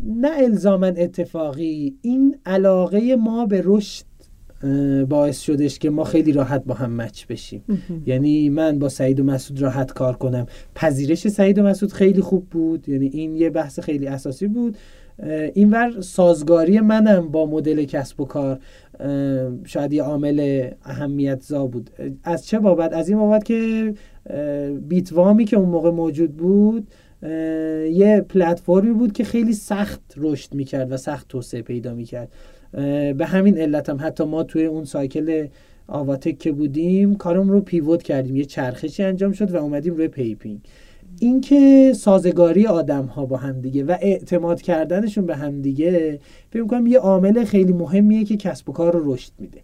نه 0.05 0.29
الزاما 0.37 0.85
اتفاقی. 0.85 1.95
این 2.01 2.37
علاقه 2.45 3.15
ما 3.15 3.45
به 3.45 3.61
رشد 3.65 4.05
باعث 5.09 5.41
شدش 5.41 5.79
که 5.79 5.89
ما 5.89 6.03
خیلی 6.03 6.31
راحت 6.31 6.63
با 6.65 6.73
هم 6.73 6.95
مچ 6.95 7.25
بشیم. 7.25 7.63
یعنی 8.05 8.49
من 8.49 8.79
با 8.79 8.89
سعید 8.89 9.19
و 9.19 9.23
مسعود 9.23 9.61
راحت 9.61 9.93
کار 9.93 10.13
کنم. 10.13 10.45
پذیرش 10.75 11.27
سعید 11.27 11.59
و 11.59 11.63
مسعود 11.63 11.91
خیلی 11.91 12.21
خوب 12.21 12.49
بود. 12.49 12.89
یعنی 12.89 13.07
این 13.07 13.35
یه 13.35 13.49
بحث 13.49 13.79
خیلی 13.79 14.07
اساسی 14.07 14.47
بود. 14.47 14.77
اینور 15.53 16.01
سازگاری 16.01 16.79
منم 16.79 17.27
با 17.27 17.45
مدل 17.45 17.83
کسب 17.83 18.21
و 18.21 18.25
کار 18.25 18.59
شاید 19.65 19.93
یه 19.93 20.03
عامل 20.03 20.69
اهمیت 20.83 21.41
زا 21.41 21.67
بود 21.67 21.89
از 22.23 22.45
چه 22.47 22.59
بابت؟ 22.59 22.93
از 22.93 23.09
این 23.09 23.17
بابت 23.17 23.43
که 23.43 23.93
بیتوامی 24.87 25.45
که 25.45 25.57
اون 25.57 25.69
موقع 25.69 25.89
موجود 25.89 26.37
بود 26.37 26.87
یه 27.91 28.25
پلتفرمی 28.29 28.93
بود 28.93 29.11
که 29.11 29.23
خیلی 29.23 29.53
سخت 29.53 30.01
رشد 30.17 30.53
می‌کرد 30.53 30.91
و 30.91 30.97
سخت 30.97 31.27
توسعه 31.27 31.61
پیدا 31.61 31.93
می‌کرد. 31.93 32.31
به 33.17 33.25
همین 33.25 33.57
علت 33.57 33.89
هم 33.89 33.97
حتی 34.01 34.23
ما 34.23 34.43
توی 34.43 34.65
اون 34.65 34.85
cycle 34.85 35.47
آواتک 35.87 36.37
که 36.37 36.51
بودیم 36.51 37.15
کارم 37.15 37.49
رو 37.49 37.61
pivot 37.61 38.03
کردیم. 38.03 38.35
یه 38.35 38.45
چرخشی 38.45 39.03
انجام 39.03 39.31
شد 39.31 39.51
و 39.51 39.57
اومدیم 39.57 39.95
روی 39.95 40.07
پیپینگ. 40.07 40.59
اینکه 41.19 41.93
سازگاری 41.95 42.67
آدم 42.67 43.05
ها 43.05 43.25
با 43.25 43.37
همدیگه 43.37 43.83
و 43.83 43.97
اعتماد 44.01 44.61
کردنشون 44.61 45.25
به 45.25 45.35
همدیگه 45.35 46.19
فکر 46.49 46.65
کنم 46.65 46.87
یه 46.87 46.99
عامل 46.99 47.43
خیلی 47.43 47.73
مهمیه 47.73 48.23
که 48.23 48.37
کسب 48.37 48.69
و 48.69 48.71
کار 48.71 48.93
رو 48.93 49.13
رشد 49.13 49.31
میده. 49.39 49.61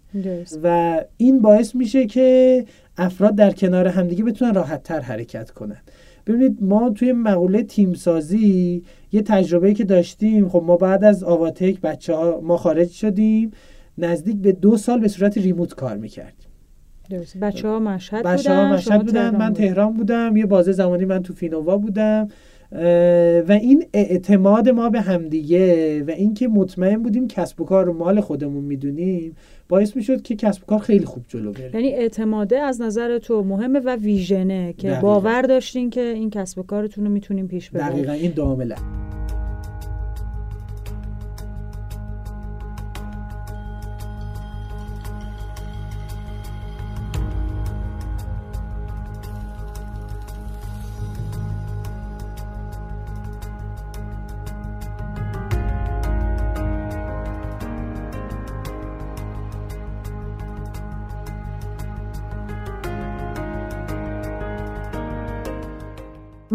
و 0.63 1.01
این 1.17 1.41
باعث 1.41 1.75
میشه 1.75 2.05
که 2.05 2.65
افراد 2.97 3.35
در 3.35 3.51
کنار 3.51 3.87
همدیگه 3.87 4.23
بتونن 4.23 4.53
راحت 4.53 4.83
تر 4.83 4.99
حرکت 4.99 5.51
کنن. 5.51 5.81
ببینید 6.27 6.57
ما 6.61 6.89
توی 6.89 7.11
مقوله 7.11 7.63
تیم 7.63 7.93
سازی 7.93 8.83
یه 9.11 9.21
تجربه 9.21 9.73
که 9.73 9.83
داشتیم 9.83 10.49
خب 10.49 10.63
ما 10.65 10.77
بعد 10.77 11.03
از 11.03 11.23
آواتک 11.23 11.81
بچه 11.81 12.15
ها 12.15 12.41
ما 12.43 12.57
خارج 12.57 12.89
شدیم 12.89 13.51
نزدیک 13.97 14.37
به 14.37 14.51
دو 14.51 14.77
سال 14.77 14.99
به 14.99 15.07
صورت 15.07 15.37
ریموت 15.37 15.73
کار 15.73 15.97
می‌کردیم. 15.97 16.47
بچه 17.41 17.67
ها 17.67 17.79
مشهد 17.79 18.23
بچه 18.25 18.53
ها 18.53 18.73
مشهد 18.73 19.05
بودن 19.05 19.35
من 19.35 19.53
تهران 19.53 19.93
بودم 19.93 20.37
یه 20.37 20.45
بازه 20.45 20.71
زمانی 20.71 21.05
من 21.05 21.23
تو 21.23 21.33
فینووا 21.33 21.77
بودم 21.77 22.27
و 23.47 23.57
این 23.61 23.85
اعتماد 23.93 24.69
ما 24.69 24.89
به 24.89 25.01
همدیگه 25.01 26.03
و 26.03 26.11
اینکه 26.11 26.47
مطمئن 26.47 27.03
بودیم 27.03 27.27
کسب 27.27 27.61
و 27.61 27.65
کار 27.65 27.85
رو 27.85 27.93
مال 27.93 28.21
خودمون 28.21 28.63
می‌دونیم 28.63 29.35
باعث 29.69 29.95
می‌شد 29.95 30.21
که 30.21 30.35
کسب 30.35 30.65
کار 30.65 30.79
خیلی 30.79 31.05
خوب 31.05 31.23
جلو 31.27 31.51
بره. 31.51 31.71
یعنی 31.73 31.93
اعتماده 31.93 32.59
از 32.59 32.81
نظر 32.81 33.17
تو 33.17 33.43
مهمه 33.43 33.79
و 33.79 33.95
ویژنه 33.95 34.73
که 34.73 34.87
دقیقا. 34.87 35.01
باور 35.01 35.41
داشتین 35.41 35.89
که 35.89 36.01
این 36.01 36.29
کسب 36.29 36.61
کارتون 36.61 37.03
رو 37.03 37.11
می‌تونیم 37.11 37.47
پیش 37.47 37.69
ببریم. 37.69 37.89
دقیقا 37.89 38.11
این 38.11 38.31
دامله 38.31 38.75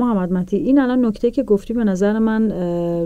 محمد 0.04 0.32
متی 0.32 0.56
این 0.56 0.78
الان 0.78 1.06
نکته 1.06 1.30
که 1.30 1.42
گفتی 1.42 1.74
به 1.74 1.84
نظر 1.84 2.18
من 2.18 2.48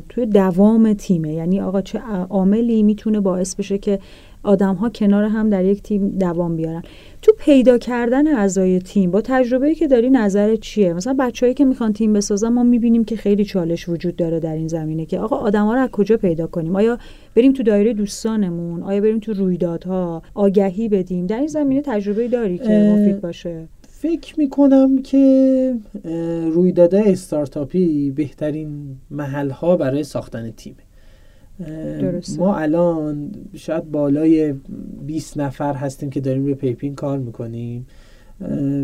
توی 0.09 0.27
دوام 0.27 0.93
تیمه. 0.93 1.33
یعنی 1.33 1.61
آقا 1.61 1.81
چه 1.81 2.01
عاملی 2.31 2.83
می‌تونه 2.83 3.21
باعث 3.21 3.55
بشه 3.55 3.79
که 3.79 3.99
آدم 4.43 4.75
ها 4.75 4.89
کنار 4.89 5.25
هم 5.25 5.51
در 5.51 5.65
یک 5.65 5.83
تیم 5.83 6.09
دوام 6.09 6.57
بیارن. 6.57 6.83
تو 7.23 7.33
پیدا 7.39 7.79
کردن 7.79 8.37
اعضای 8.37 8.79
تیم 8.79 9.11
با 9.11 9.21
تجربه‌ای 9.21 9.75
که 9.75 9.87
داری 9.87 10.11
نظر 10.11 10.57
چیه؟ 10.57 10.93
مثلا 10.93 11.17
بچههایی 11.19 11.55
که 11.55 11.65
می‌خوان 11.65 11.93
تیم 11.93 12.13
بسازن 12.13 12.49
ما 12.49 12.63
می‌بینیم 12.63 13.05
که 13.05 13.17
خیلی 13.17 13.45
چالش 13.45 13.89
وجود 13.89 14.17
داره 14.17 14.41
در 14.41 14.55
این 14.55 14.69
زمینه 14.69 15.07
که 15.07 15.19
آقا 15.19 15.37
آدم 15.37 15.65
ها 15.65 15.75
رو 15.75 15.81
از 15.81 15.89
کجا 15.91 16.17
پیدا 16.17 16.47
کنیم؟ 16.47 16.77
آیا 16.77 16.99
بریم 17.37 17.53
تو 17.53 17.63
دایره 17.63 17.93
دوستانمون؟ 17.93 18.83
آیا 18.83 19.01
بریم 19.01 19.19
تو 19.19 19.33
رویدادها؟ 19.33 20.23
آگهی 20.35 20.89
بدیم؟ 20.89 21.27
در 21.27 21.39
این 21.39 21.47
زمینه 21.47 21.83
تجربه 21.85 22.29
داری 22.29 22.59
که 22.59 22.95
مفید 22.95 23.21
باشه؟ 23.21 23.69
فکر 24.07 24.39
می‌کنم 24.39 25.03
که 25.03 25.75
رویدادهای 26.53 27.13
استارتاپی 27.13 28.11
بهترین 28.11 28.97
محل 29.11 29.51
ها 29.51 29.77
برای 29.77 30.05
ساختن 30.05 30.51
تیمه. 30.51 30.77
درسته. 32.01 32.39
ما 32.39 32.57
الان 32.57 33.33
شاید 33.55 33.91
بالای 33.91 34.55
20 35.07 35.39
نفر 35.39 35.75
هستیم 35.75 36.11
که 36.11 36.21
داریم 36.21 36.45
به 36.45 36.55
پیپین 36.55 36.95
کار 36.95 37.19
می‌کنیم. 37.19 37.87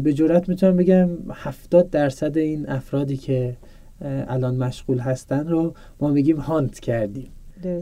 به 0.03 0.13
جرات 0.15 0.49
می‌تونم 0.49 0.77
بگم 0.77 1.09
70 1.31 1.91
درصد 1.91 2.39
این 2.39 2.69
افرادی 2.69 3.17
که 3.17 3.57
الان 4.05 4.57
مشغول 4.57 4.99
هستن 4.99 5.49
رو 5.49 5.75
ما 6.01 6.11
میگیم 6.11 6.37
هانت 6.37 6.81
کردیم. 6.81 7.29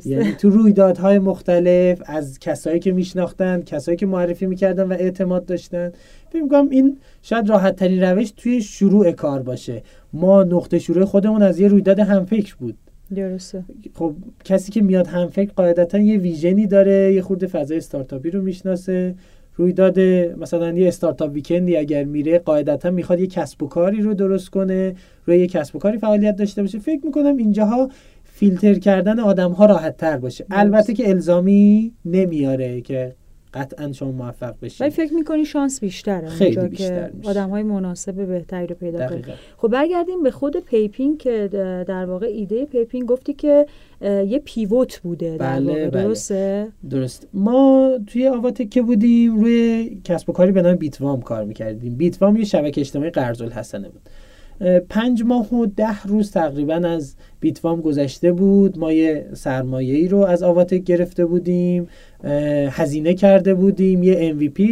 یعنی 0.04 0.32
تو 0.32 0.50
رویدادهای 0.50 1.18
مختلف 1.18 2.02
از 2.06 2.38
کسایی 2.38 2.78
که 2.78 2.92
میشناختن 2.92 3.62
کسایی 3.62 3.96
که 3.96 4.06
معرفی 4.06 4.46
می‌کردن 4.46 4.84
و 4.84 4.92
اعتماد 4.92 5.46
داشتن. 5.46 5.92
فکر 6.30 6.42
می‌کنم 6.42 6.68
این 6.68 6.98
شاید 7.22 7.48
راحت 7.48 7.76
ترین 7.76 8.02
روش 8.02 8.32
توی 8.36 8.62
شروع 8.62 9.12
کار 9.12 9.42
باشه. 9.42 9.82
ما 10.12 10.42
نقطه 10.42 10.78
شروع 10.78 11.04
خودمون 11.04 11.42
از 11.42 11.60
یه 11.60 11.68
رویداد 11.68 11.98
همفکر 11.98 12.54
بود. 12.58 12.76
درسته. 13.14 13.64
خب 13.94 14.14
کسی 14.44 14.72
که 14.72 14.82
میاد 14.82 15.06
همفکر 15.06 15.52
قاعدتا 15.56 15.98
یه 15.98 16.18
ویژنی 16.18 16.66
داره 16.66 17.14
یه 17.14 17.22
خورده 17.22 17.46
فضای 17.46 17.78
استارتاپی 17.78 18.30
رو 18.30 18.42
می‌شناسه. 18.42 19.14
رویداد 19.56 20.00
مثلا 20.40 20.72
یه 20.72 20.88
استارتاپ 20.88 21.32
ویکندی 21.32 21.76
اگر 21.76 22.04
میره 22.04 22.38
قاعدتا 22.38 22.90
می‌خواد 22.90 23.20
یه 23.20 23.26
کسب 23.26 23.62
و 23.62 23.66
کاری 23.66 24.02
رو 24.02 24.14
درست 24.14 24.50
کنه 24.50 24.94
روی 25.26 25.38
یه 25.38 25.46
کسب 25.46 25.76
و 25.76 25.78
کاری 25.78 25.98
فعالیت 25.98 26.36
داشته 26.36 26.62
باشه. 26.62 26.78
فکر 26.78 27.06
می‌کنم 27.06 27.36
اینجاها 27.36 27.90
فیلتر 28.40 28.74
کردن 28.74 29.20
آدم 29.20 29.52
ها 29.52 29.66
راحت 29.66 29.96
تر 29.96 30.16
باشه. 30.16 30.44
البته 30.50 30.94
که 30.94 31.08
الزامی 31.08 31.92
نمیاره 32.04 32.80
که 32.80 33.14
قطعا 33.54 33.92
شما 33.92 34.12
موفق 34.12 34.54
بشید. 34.62 34.80
ولی 34.80 34.90
فکر 34.90 35.14
می‌کنی 35.14 35.44
شانس 35.44 35.80
بیشتره 35.80 36.28
خیلی 36.28 36.68
بیشتر 36.68 37.06
که 37.06 37.10
میشه. 37.14 37.30
آدم 37.30 37.50
های 37.50 37.62
مناسب 37.62 38.26
بهتری 38.26 38.66
رو 38.66 38.74
پیدا 38.74 39.08
کنید 39.08 39.26
خب 39.56 39.68
برگردیم 39.68 40.22
به 40.22 40.30
خود 40.30 40.56
پیپین 40.56 41.18
که 41.18 41.48
در 41.88 42.04
واقع 42.04 42.26
ایده 42.26 42.64
پیپین 42.64 43.06
گفتی 43.06 43.32
که 43.32 43.66
یه 44.02 44.42
پیوت 44.44 45.00
بوده 45.00 45.36
در 45.36 45.58
بله، 45.58 45.66
واقع. 45.66 45.88
بله. 45.88 46.02
درسته؟ 46.04 46.68
درست. 46.90 47.28
ما 47.34 47.90
توی 48.06 48.28
آواتک 48.28 48.70
که 48.70 48.82
بودیم 48.82 49.40
روی 49.40 49.90
کسب 50.04 50.30
و 50.30 50.32
کاری 50.32 50.52
به 50.52 50.62
نام 50.62 50.74
بیتوام 50.76 51.20
کار 51.20 51.44
می‌کردیم. 51.44 51.94
بیتوام 51.94 52.36
یه 52.36 52.44
شبکه 52.44 52.80
اجتماعی 52.80 53.10
قرض 53.10 53.42
الحسنه 53.42 53.88
بود. 53.88 54.02
پنج 54.88 55.22
ماه 55.22 55.54
و 55.54 55.66
ده 55.66 56.02
روز 56.02 56.30
تقریبا 56.30 56.74
از 56.74 57.14
بیتوام 57.40 57.80
گذشته 57.80 58.32
بود. 58.32 58.78
ما 58.78 58.92
یه 58.92 59.26
سرمایه 59.32 59.94
ای 59.94 60.08
رو 60.08 60.18
از 60.18 60.42
آواتک 60.42 60.84
گرفته 60.84 61.26
بودیم 61.26 61.88
هزینه 62.70 63.14
کرده 63.14 63.54
بودیم 63.54 64.02
یه 64.02 64.34
MVP 64.34 64.62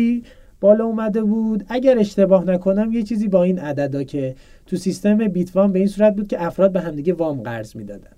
بالا 0.60 0.84
اومده 0.84 1.22
بود. 1.22 1.64
اگر 1.68 1.98
اشتباه 1.98 2.44
نکنم 2.44 2.92
یه 2.92 3.02
چیزی 3.02 3.28
با 3.28 3.42
این 3.42 3.58
عددا 3.58 4.02
که 4.02 4.34
تو 4.66 4.76
سیستم 4.76 5.28
بیتوام 5.28 5.72
به 5.72 5.78
این 5.78 5.88
صورت 5.88 6.16
بود 6.16 6.28
که 6.28 6.46
افراد 6.46 6.72
به 6.72 6.80
همدیگه 6.80 7.12
وام 7.12 7.42
قرض 7.42 7.76
می‌دادن. 7.76 8.10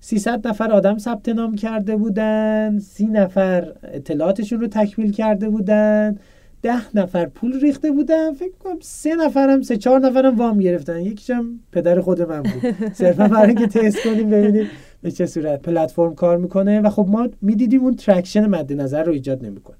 300 0.00 0.48
نفر 0.48 0.72
آدم 0.72 0.98
ثبت 0.98 1.28
نام 1.28 1.54
کرده 1.54 1.96
بودن 1.96 2.78
30 2.78 3.06
نفر 3.06 3.72
اطلاعاتشون 3.82 4.60
رو 4.60 4.66
تکمیل 4.66 5.12
کرده 5.12 5.48
بودن. 5.48 6.18
ده 6.64 6.96
نفر 6.96 7.26
پول 7.26 7.60
ریخته 7.60 7.90
بودن. 7.90 8.32
فکر 8.32 8.52
کنم 8.58 8.76
سه 8.80 9.14
نفرم 9.14 9.62
سه 9.62 9.76
چهار 9.76 10.00
نفرم 10.00 10.36
وام 10.36 10.58
گرفتن. 10.58 11.00
یکیشم 11.00 11.60
پدر 11.72 12.00
خود 12.00 12.22
من 12.22 12.42
بود. 12.42 12.92
صرفا 12.92 13.28
برای 13.28 13.46
اینکه 13.46 13.66
تست 13.66 14.02
کنیم 14.04 14.30
ببینیم 14.30 14.66
به 15.02 15.10
چه 15.10 15.26
صورت 15.26 15.62
پلتفرم 15.62 16.14
کار 16.14 16.36
می‌کنه. 16.36 16.80
و 16.80 16.90
خب 16.90 17.06
ما 17.08 17.28
می‌دیدیم 17.42 17.80
اون 17.80 17.94
traction 17.94 18.46
مد 18.46 18.72
نظر 18.72 19.04
رو 19.04 19.12
ایجاد 19.12 19.44
نمی‌کنه. 19.46 19.76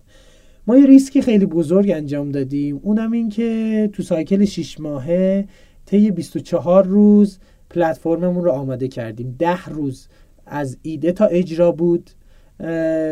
ما 0.67 0.79
یه 0.79 0.87
ریسکی 0.87 1.23
خیلی 1.23 1.47
بزرگ 1.47 1.91
انجام 1.91 2.31
دادیم. 2.31 2.81
اونم 2.83 3.13
این 3.13 3.29
که 3.29 3.91
تو 3.93 4.03
cycle 4.03 4.45
6 4.45 4.81
ماهه 4.81 5.45
طی 5.87 6.11
24 6.11 6.87
روز 6.87 7.39
پلتفرممون 7.71 8.45
رو 8.45 8.51
آماده 8.51 8.89
کردیم. 8.89 9.37
10 9.39 9.65
روز 9.65 10.09
از 10.47 10.77
ایده 10.83 11.13
تا 11.13 11.27
اجرا 11.27 11.73
بود. 11.73 12.11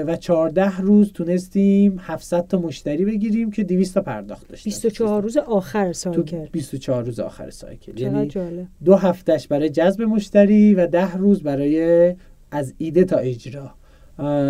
و 0.07 0.17
14 0.21 0.81
روز 0.81 1.13
تونستیم 1.13 1.97
700 2.01 2.47
تا 2.47 2.59
مشتری 2.59 3.05
بگیریم 3.05 3.51
که 3.51 3.65
200 3.65 3.95
تا 3.95 4.01
پرداخت 4.01 4.49
داشتن. 4.49 4.65
24 4.65 5.23
روز 5.23 5.37
آخر 5.37 5.87
تو 5.87 5.93
سایکل 5.93 6.47
24 6.53 7.05
روز 7.05 7.21
آخر 7.21 7.51
cycle. 7.51 8.01
یعنی 8.01 8.27
جالب. 8.27 8.67
دو 8.85 8.97
هفتهش 8.97 9.47
برای 9.47 9.71
جذب 9.71 10.03
مشتری 10.03 10.75
و 10.75 10.87
ده 10.87 11.17
روز 11.17 11.43
برای 11.43 12.15
از 12.51 12.75
ایده 12.79 13.05
تا 13.05 13.17
اجرا. 13.17 13.71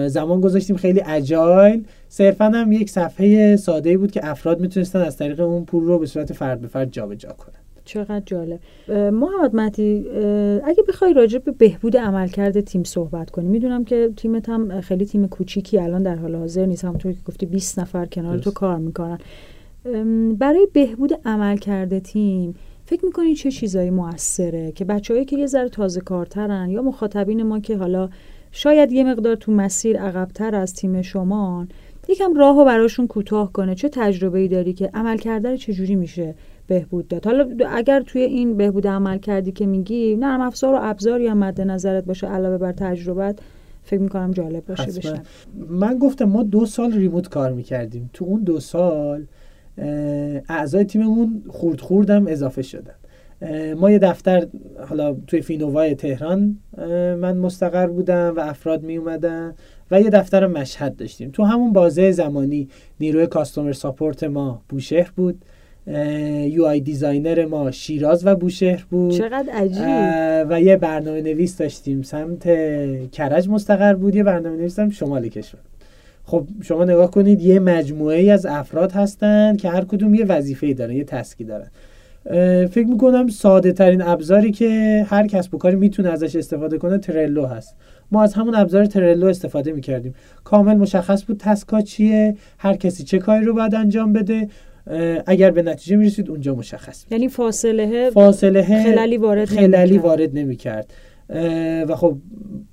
زمان 0.08 0.40
گذاشتیم 0.40 0.76
خیلی 0.76 1.02
اجایل. 1.06 1.84
صرفا 2.08 2.44
هم 2.44 2.72
یک 2.72 2.90
صفحه 2.90 3.56
ساده 3.56 3.99
بود 3.99 4.11
که 4.11 4.20
افراد 4.30 4.61
می‌تونستن 4.61 5.00
از 5.00 5.16
طریق 5.16 5.40
اون 5.40 5.64
پول 5.64 5.84
رو 5.84 5.99
به 5.99 6.06
صورت 6.06 6.32
فرد 6.32 6.61
به 6.61 6.68
فرد 6.68 6.92
جابجا 6.92 7.32
کنن. 7.32 7.62
چقدر 7.92 8.22
جالب. 8.26 8.61
محمد 8.88 9.56
متی 9.56 10.04
اگه 10.64 10.82
بخوای 10.88 11.12
راجع 11.12 11.38
به 11.38 11.52
بهبود 11.52 11.96
عملکرد 11.96 12.61
تیم 12.61 12.84
صحبت 12.84 13.30
کنی 13.30 13.49
می‌دونم 13.49 13.84
که 13.84 14.11
تیمت 14.16 14.49
هم 14.49 14.80
خیلی 14.80 15.06
تیم 15.06 15.28
کوچیکی 15.28 15.78
الان 15.78 16.02
در 16.02 16.16
حال 16.16 16.34
حاضر 16.34 16.66
نیست 16.66 16.84
همونطور 16.84 17.12
که 17.12 17.18
گفتی 17.28 17.46
20 17.46 17.78
نفر 17.78 18.06
کنار 18.06 18.38
تو. 18.38 18.50
کار 18.50 18.78
می‌کنن. 18.78 19.18
برای 20.38 20.68
بهبود 20.72 21.12
عملکرد 21.25 21.99
تیم 21.99 22.54
فکر 22.87 23.04
می‌کنی 23.04 23.34
چه 23.34 23.50
چیزایی 23.50 23.90
موثره 23.90 24.72
که 24.72 24.84
بچههایی 24.84 25.26
که 25.26 25.38
یه 25.38 25.46
ذره 25.46 25.68
تازه 25.68 26.00
کارترن 26.00 26.70
یا 26.70 26.82
مخاطبین 26.82 27.42
ما 27.42 27.61
که 27.61 27.76
حالا 27.76 28.08
شاید 28.52 28.92
یه 28.92 29.04
مقدار 29.04 29.34
تو 29.34 29.52
مسیر 29.52 29.99
عقبتر 29.99 30.54
از 30.54 30.75
تیم 30.75 31.02
شما 31.02 31.66
یکم 32.08 32.34
راه 32.34 32.56
رو 32.56 32.64
براشون 32.64 33.06
کوتاه 33.06 33.52
کنه؟ 33.52 33.75
چه 33.75 33.88
تجربه 33.88 34.38
ای 34.38 34.49
داری 34.49 34.72
که 34.72 34.90
عمل 34.94 35.16
کرده 35.16 35.50
رو 35.50 35.56
چجوری 35.56 35.94
میشه؟ 35.94 36.34
بهبود 36.73 37.09
داد. 37.09 37.26
حالا 37.26 37.49
اگر 37.71 38.00
توی 38.00 38.23
این 38.23 38.57
بهبود 38.57 38.87
عمل 38.87 39.19
کردی 39.19 39.52
که 39.52 39.67
میگی 39.67 40.17
نرم 40.17 40.41
افزار 40.41 40.75
و 40.75 40.79
ابزاری 40.83 41.26
هم 41.26 41.38
مد 41.38 41.61
نظرت 41.61 42.05
باشه 42.05 42.26
علاوه 42.26 42.59
بر 42.59 42.73
تجربت 42.73 43.38
فکر 43.83 44.00
می‌کنم 44.00 44.31
جالب 44.31 44.67
باشه. 44.67 44.87
بشن 44.87 45.23
من 45.69 45.99
گفتم 45.99 46.25
ما 46.25 46.43
دو 46.43 46.67
سال 46.67 46.93
ریموت 46.93 47.29
کار 47.29 47.52
می‌کردیم. 47.52 48.11
تو 48.12 48.25
اون 48.25 48.43
دو 48.43 48.61
سال 48.61 49.26
اعضای 50.49 50.85
تیممون 50.85 51.43
خورد 51.49 51.81
خوردم 51.81 52.26
اضافه 52.26 52.62
شدن. 52.62 52.95
ما 53.81 53.91
یه 53.91 53.99
دفتر 53.99 54.47
حالا 54.88 55.17
توی 55.26 55.41
فینووای 55.41 55.95
تهران 55.95 56.59
من 57.19 57.37
مستقر 57.37 57.87
بودم 57.87 58.35
و 58.37 58.41
افراد 58.41 58.83
می 58.83 58.97
اومدن 58.97 59.54
و 59.91 60.00
یه 60.00 60.11
دفتر 60.11 60.47
مشهد 60.47 60.97
داشتیم. 60.97 61.30
تو 61.30 61.45
همون 61.45 61.73
بازه 61.73 62.13
زمانی 62.13 62.69
نیروی 63.00 63.26
customer 63.26 63.73
support 63.73 64.25
ما 64.25 64.63
بوشهر 64.69 65.13
بود. 65.17 65.45
UI 65.86 66.65
designer 66.65 67.45
ما 67.45 67.71
شیراز 67.71 68.26
و 68.26 68.36
بوشهر 68.36 68.84
بود. 68.90 69.12
چقدر 69.12 69.52
عجیب. 69.52 70.47
و 70.50 70.60
یه 70.60 70.76
برنامه 70.76 71.21
نویس 71.21 71.56
داشتیم. 71.56 72.02
سمت 72.02 72.49
کرج 73.10 73.49
مستقر 73.49 73.95
بود. 73.95 74.14
یه 74.14 74.23
برنامه 74.23 74.56
نویس 74.56 74.78
هم 74.78 74.90
شمال 74.90 75.28
کشور. 75.28 75.60
خب 76.25 76.47
شما 76.62 76.84
نگاه 76.84 77.10
کنید 77.10 77.40
یه 77.40 77.58
مجموعه 77.58 78.18
ای 78.18 78.30
از 78.30 78.47
افراد 78.47 78.92
هستن 78.92 79.56
که 79.56 79.71
هر 79.71 79.84
کدوم 79.84 80.14
یه 80.14 80.25
وظیفه 80.25 80.75
دارن 80.75 80.92
یه 80.92 81.04
task 81.04 81.36
ی 81.36 81.45
دارن. 81.45 81.71
فکر 82.66 82.86
می‌کنم 82.86 83.28
ساده 83.28 83.73
ترین 83.73 84.02
ابزاری 84.02 84.50
که 84.50 85.04
هر 85.08 85.26
کسب 85.26 85.54
و 85.54 85.58
کاری 85.58 85.76
می‌تونه 85.76 86.08
ازش 86.08 86.36
استفاده 86.36 86.78
کنه 86.78 86.99
Trello 86.99 87.47
هست. 87.47 87.76
ما 88.12 88.23
از 88.23 88.34
همون 88.34 88.54
ابزار 88.54 88.86
Trello 88.86 89.26
استفاده 89.26 89.73
می‌کردیم. 89.73 90.14
کامل 90.45 90.75
مشخص 90.75 91.25
بود 91.25 91.36
task 91.36 91.72
ا 91.72 91.80
چیه 91.80 92.36
هر 92.58 92.75
کسی 92.75 93.04
چه 93.04 93.18
کاری 93.18 93.45
رو 93.45 93.54
باید 93.54 93.75
انجام 93.75 94.12
بده. 94.12 94.49
اگر 95.26 95.50
به 95.50 95.62
نتیجه 95.62 95.97
می‌رسید 95.97 96.30
اونجا 96.30 96.54
مشخص. 96.54 97.04
یعنی 97.10 97.28
فاصله 97.28 98.10
فاصله 98.10 98.62
خللی 98.84 99.17
وارد 99.16 99.49
خللی 99.49 99.93
نمی‌کرد. 99.92 100.04
وارد 100.04 100.38
نمی‌کرد 100.38 100.92
و 101.88 101.97
خب 101.97 102.18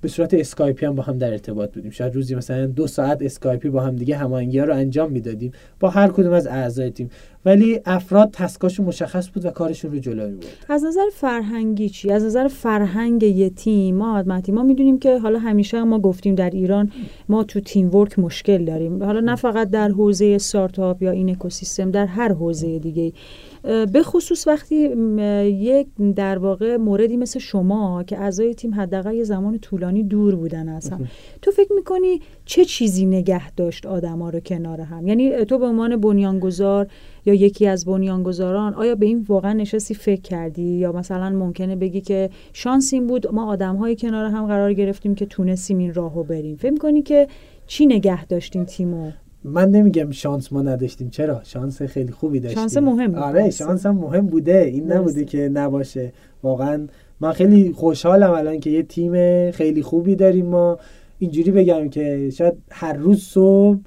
به 0.00 0.08
صورت 0.08 0.34
اسکایپی 0.34 0.86
هم 0.86 0.94
با 0.94 1.02
هم 1.02 1.18
در 1.18 1.30
ارتباط 1.30 1.74
بودیم. 1.74 1.90
شاید 1.90 2.14
روزی 2.14 2.34
مثلا 2.34 2.66
دو 2.66 2.86
ساعت 2.86 3.22
اسکایپی 3.22 3.68
با 3.68 3.80
هم 3.80 3.96
دیگه 3.96 4.16
هماهنگی 4.16 4.58
ها 4.58 4.64
رو 4.64 4.74
انجام 4.74 5.12
می‌دادیم. 5.12 5.52
با 5.80 5.90
هر 5.90 6.08
کدوم 6.08 6.32
از 6.32 6.46
اعضای 6.46 6.90
تیم. 6.90 7.10
ولی 7.44 7.80
افراد 7.84 8.30
تسکاشون 8.32 8.86
مشخص 8.86 9.30
بود 9.30 9.44
و 9.44 9.50
کارشون 9.50 9.92
رو 9.92 9.98
جلو 9.98 10.28
می‌برد 10.28 10.46
از 10.68 10.84
نظر 10.84 11.06
فرهنگی 11.12 11.88
چی؟ 11.88 12.10
از 12.10 12.24
نظر 12.24 12.48
فرهنگ 12.48 13.22
یه 13.22 13.50
تیم 13.50 13.96
ما 13.96 14.22
ما 14.48 14.62
می‌دونیم 14.62 14.98
که 14.98 15.18
حالا 15.18 15.38
همیشه 15.38 15.82
ما 15.82 15.98
گفتیم 15.98 16.34
در 16.34 16.50
ایران 16.50 16.90
ما 17.28 17.44
تو 17.44 17.60
تیم 17.60 17.94
ورک 17.94 18.18
مشکل 18.18 18.64
داریم. 18.64 19.04
حالا 19.04 19.20
نه 19.20 19.36
فقط 19.36 19.70
در 19.70 19.88
حوزه 19.88 20.32
استارتاپ 20.34 21.02
یا 21.02 21.10
این 21.10 21.30
اکوسیستم 21.30 21.90
در 21.90 22.06
هر 22.06 22.32
حوزه 22.32 22.78
دیگه 22.78 23.12
به 23.62 24.02
خصوص 24.02 24.46
وقتی 24.46 24.76
یک 25.44 25.86
در 26.16 26.38
واقع 26.38 26.76
موردی 26.76 27.16
مثل 27.16 27.38
شما 27.38 28.02
که 28.02 28.20
اعضای 28.20 28.54
تیم 28.54 28.74
حداقل 28.74 29.14
یه 29.14 29.24
زمان 29.24 29.58
طولانی 29.58 30.02
دور 30.02 30.34
بودن 30.34 30.68
از 30.68 30.90
هم 30.90 31.08
تو 31.42 31.50
فکر 31.50 31.72
می‌کنی 31.72 32.20
چه 32.44 32.64
چیزی 32.64 33.06
نگه 33.06 33.50
داشت 33.50 33.86
آدما 33.86 34.30
رو 34.30 34.40
کنار 34.40 34.80
هم؟ 34.80 35.06
یعنی 35.06 35.44
تو 35.44 35.58
به 35.58 35.66
عنوان 35.66 35.96
بنیانگذار 35.96 36.86
یا 37.26 37.34
یکی 37.34 37.66
از 37.66 37.84
بنیانگذاران 37.84 38.74
آیا 38.74 38.94
به 38.94 39.06
این 39.06 39.24
واقعا 39.28 39.52
نشستی 39.52 39.94
فکر 39.94 40.20
کردی؟ 40.20 40.62
یا 40.62 40.92
مثلا 40.92 41.30
ممکنه 41.30 41.76
بگی 41.76 42.00
که 42.00 42.30
شانس 42.52 42.92
این 42.92 43.06
بود 43.06 43.32
ما 43.32 43.46
آدمهایی 43.46 43.96
کنار 43.96 44.24
هم 44.24 44.46
قرار 44.46 44.72
گرفتیم 44.72 45.14
که 45.14 45.26
تونستیم 45.26 45.78
این 45.78 45.94
راهو 45.94 46.22
بریم. 46.22 46.56
فکر 46.56 46.76
کنی 46.76 47.02
که 47.02 47.28
چی 47.66 47.86
نگه 47.86 48.26
داشتیم 48.26 48.64
تیمو؟ 48.64 49.10
من 49.44 49.70
نمیگم 49.70 50.10
شانس 50.10 50.52
ما 50.52 50.62
نداشتیم. 50.62 51.10
چرا؟ 51.10 51.40
شانس 51.42 51.82
خیلی 51.82 52.12
خوبی 52.12 52.40
داشتیم. 52.40 52.60
شانس 52.60 52.76
مهم 52.76 53.06
بود. 53.06 53.22
آره 53.22 53.50
شانس 53.50 53.86
هم 53.86 53.94
مهم 53.94 54.26
بوده. 54.26 54.58
این. 54.58 54.92
نبوده 54.92 55.24
که 55.24 55.48
نباشه. 55.48 56.12
واقعا 56.42 56.86
من 57.20 57.32
خیلی 57.32 57.72
خوشحالم 57.72 58.30
الان 58.30 58.60
که 58.60 58.70
یه 58.70 58.82
تیم 58.82 59.50
خیلی 59.50 59.82
خوبی 59.82 60.16
داریم 60.16 60.46
ما. 60.46 60.78
اینجوری 61.18 61.50
بگم 61.50 61.88
که 61.88 62.30
شاید 62.30 62.54
هر 62.70 62.92
روز 62.92 63.22
صبح 63.22 63.78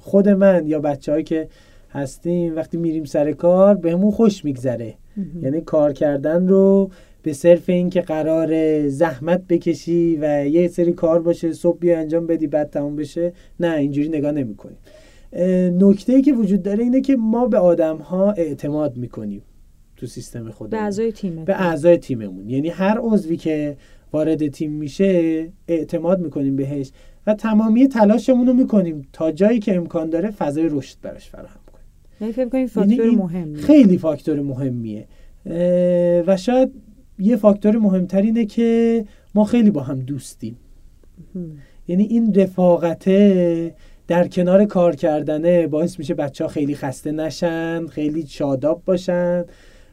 خود 0.00 0.28
من 0.28 0.66
یا 0.66 0.80
بچه‌هایی 0.80 1.24
که 1.24 1.48
هستیم 1.90 2.56
وقتی 2.56 2.76
میریم 2.76 3.04
سر 3.04 3.32
کار 3.32 3.74
بهمون 3.74 4.10
خوش 4.10 4.44
میگذره. 4.44 4.94
یعنی 5.42 5.60
کار 5.60 5.92
کردن 5.92 6.48
رو 6.48 6.90
به 7.24 7.32
صرف 7.32 7.68
این 7.68 7.90
که 7.90 8.00
قرار 8.00 8.88
زحمت 8.88 9.46
بکشی 9.48 10.18
و 10.20 10.46
یه 10.46 10.68
سری 10.68 10.92
کار 10.92 11.22
باشه 11.22 11.52
صبح 11.52 11.78
بیا 11.78 11.98
انجام 11.98 12.26
بدی 12.26 12.46
بعد 12.46 12.70
تموم 12.70 12.96
بشه 12.96 13.32
نه 13.60 13.76
اینجوری 13.76 14.08
نگاه 14.08 14.32
نمی 14.32 14.54
کنیم 14.54 14.76
نکته 15.88 16.12
ای 16.12 16.22
که 16.22 16.32
وجود 16.32 16.62
داره 16.62 16.84
اینه 16.84 17.00
که 17.00 17.16
ما 17.16 17.46
به 17.46 17.58
آدم 17.58 17.96
ها 17.96 18.32
اعتماد 18.32 18.96
می‌کنیم 18.96 19.42
تو 19.96 20.06
سیستم 20.06 20.50
خودمون. 20.50 20.70
به 20.70 20.84
اعضای 20.84 21.12
تیم 21.12 21.44
به 21.44 21.62
اعضای 21.62 21.96
تیممون. 21.96 22.50
یعنی 22.50 22.68
هر 22.68 22.98
عضوی 23.00 23.36
که 23.36 23.76
وارد 24.12 24.48
تیم 24.48 24.72
میشه 24.72 25.48
اعتماد 25.68 26.20
می‌کنیم 26.20 26.56
بهش 26.56 26.90
و 27.26 27.34
تمامی 27.34 27.88
تلاشمون 27.88 28.46
رو 28.46 28.52
می‌کنیم 28.52 29.08
تا 29.12 29.32
جایی 29.32 29.58
که 29.58 29.76
امکان 29.76 30.10
داره 30.10 30.30
فضای 30.30 30.68
رشد 30.70 30.96
براش 31.02 31.28
فراهم 31.28 31.60
کنیم. 31.72 31.86
یعنی 32.20 32.32
فکر 32.32 32.54
یعنی 32.54 32.66
فاکتور 32.66 33.06
این 33.06 33.18
مهمی 33.18 33.56
خیلی 33.56 33.98
فاکتور 33.98 34.40
مهمیه. 34.40 35.06
و 36.26 36.36
شاید 36.36 36.72
یه 37.18 37.36
فاکتور 37.36 37.78
مهمتر 37.78 38.22
اینه 38.22 38.44
که 38.44 39.04
ما 39.34 39.44
خیلی 39.44 39.70
با 39.70 39.82
هم 39.82 40.00
دوستیم. 40.00 40.56
یعنی 41.88 42.04
این 42.04 42.34
رفاقته 42.34 43.74
در 44.08 44.28
کنار 44.28 44.64
کار 44.64 44.96
کردنه 44.96 45.66
باعث 45.66 45.98
میشه 45.98 46.14
بچه 46.14 46.44
ها 46.44 46.48
خیلی 46.50 46.74
خسته 46.74 47.12
نشن 47.12 47.86
خیلی 47.86 48.26
شاداب 48.26 48.82
باشن. 48.84 49.44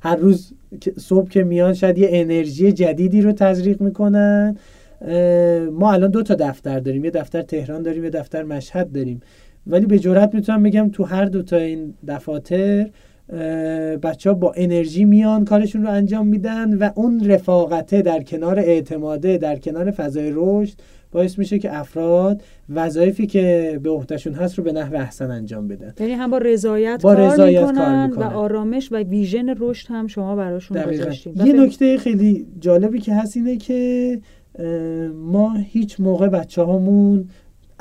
هر 0.01 0.15
روز 0.15 0.53
صبح 0.99 1.29
که 1.29 1.43
میان 1.43 1.73
شاید 1.73 1.97
یه 1.97 2.07
انرژی 2.11 2.71
جدیدی 2.71 3.21
رو 3.21 3.31
تزریق 3.31 3.81
می‌کنن. 3.81 4.57
ما 5.71 5.93
الان 5.93 6.11
دو 6.11 6.23
تا 6.23 6.35
دفتر 6.35 6.79
داریم 6.79 7.05
یه 7.05 7.11
دفتر 7.11 7.41
تهران 7.41 7.81
داریم 7.81 8.03
یه 8.03 8.09
دفتر 8.09 8.43
مشهد 8.43 8.91
داریم. 8.91 9.21
ولی 9.67 9.85
به 9.85 9.99
جرات 9.99 10.33
می‌تونم 10.33 10.63
بگم 10.63 10.89
تو 10.89 11.03
هر 11.03 11.25
دو 11.25 11.41
تا 11.43 11.57
این 11.57 11.93
دفاتر 12.07 12.89
بچه 14.03 14.29
ها 14.29 14.33
با 14.33 14.53
انرژی 14.55 15.05
میان 15.05 15.45
کارشون 15.45 15.83
رو 15.83 15.89
انجام 15.89 16.27
میدن 16.27 16.77
و 16.77 16.89
اون 16.95 17.25
رفاقته 17.25 18.01
در 18.01 18.23
کنار 18.23 18.59
اعتماده 18.59 19.37
در 19.37 19.55
کنار 19.55 19.91
فضای 19.91 20.31
رشد 20.35 20.77
باعث 21.11 21.39
میشه 21.39 21.59
که 21.59 21.77
افراد 21.77 22.43
وظایفی 22.69 23.27
که 23.27 23.79
به 23.83 23.89
عهدهشون 23.89 24.33
هست 24.33 24.57
رو 24.57 24.63
به 24.63 24.71
نحو 24.71 24.95
احسن 24.95 25.31
انجام 25.31 25.67
بدن. 25.67 25.93
یعنی 25.99 26.13
هم 26.13 26.29
با 26.31 26.37
رضایت, 26.37 27.01
با 27.01 27.15
کار, 27.15 27.27
رضایت 27.27 27.59
می‌کنن 27.59 27.75
کار 27.75 28.07
می‌کنن. 28.07 28.27
و 28.27 28.37
آرامش 28.37 28.91
و 28.91 28.95
ویژن 28.95 29.55
رشد 29.59 29.87
هم 29.89 30.07
شما 30.07 30.35
براشون 30.35 30.83
گذاشتیم 30.83 31.33
یه 31.45 31.53
نکته 31.53 31.97
خیلی 31.97 32.47
جالبی 32.59 32.99
که 32.99 33.13
هست 33.13 33.37
اینه 33.37 33.57
که 33.57 34.19
ما 35.15 35.53
هیچ 35.53 35.99
موقع 35.99 36.27
بچه 36.27 36.61
هامون 36.61 37.29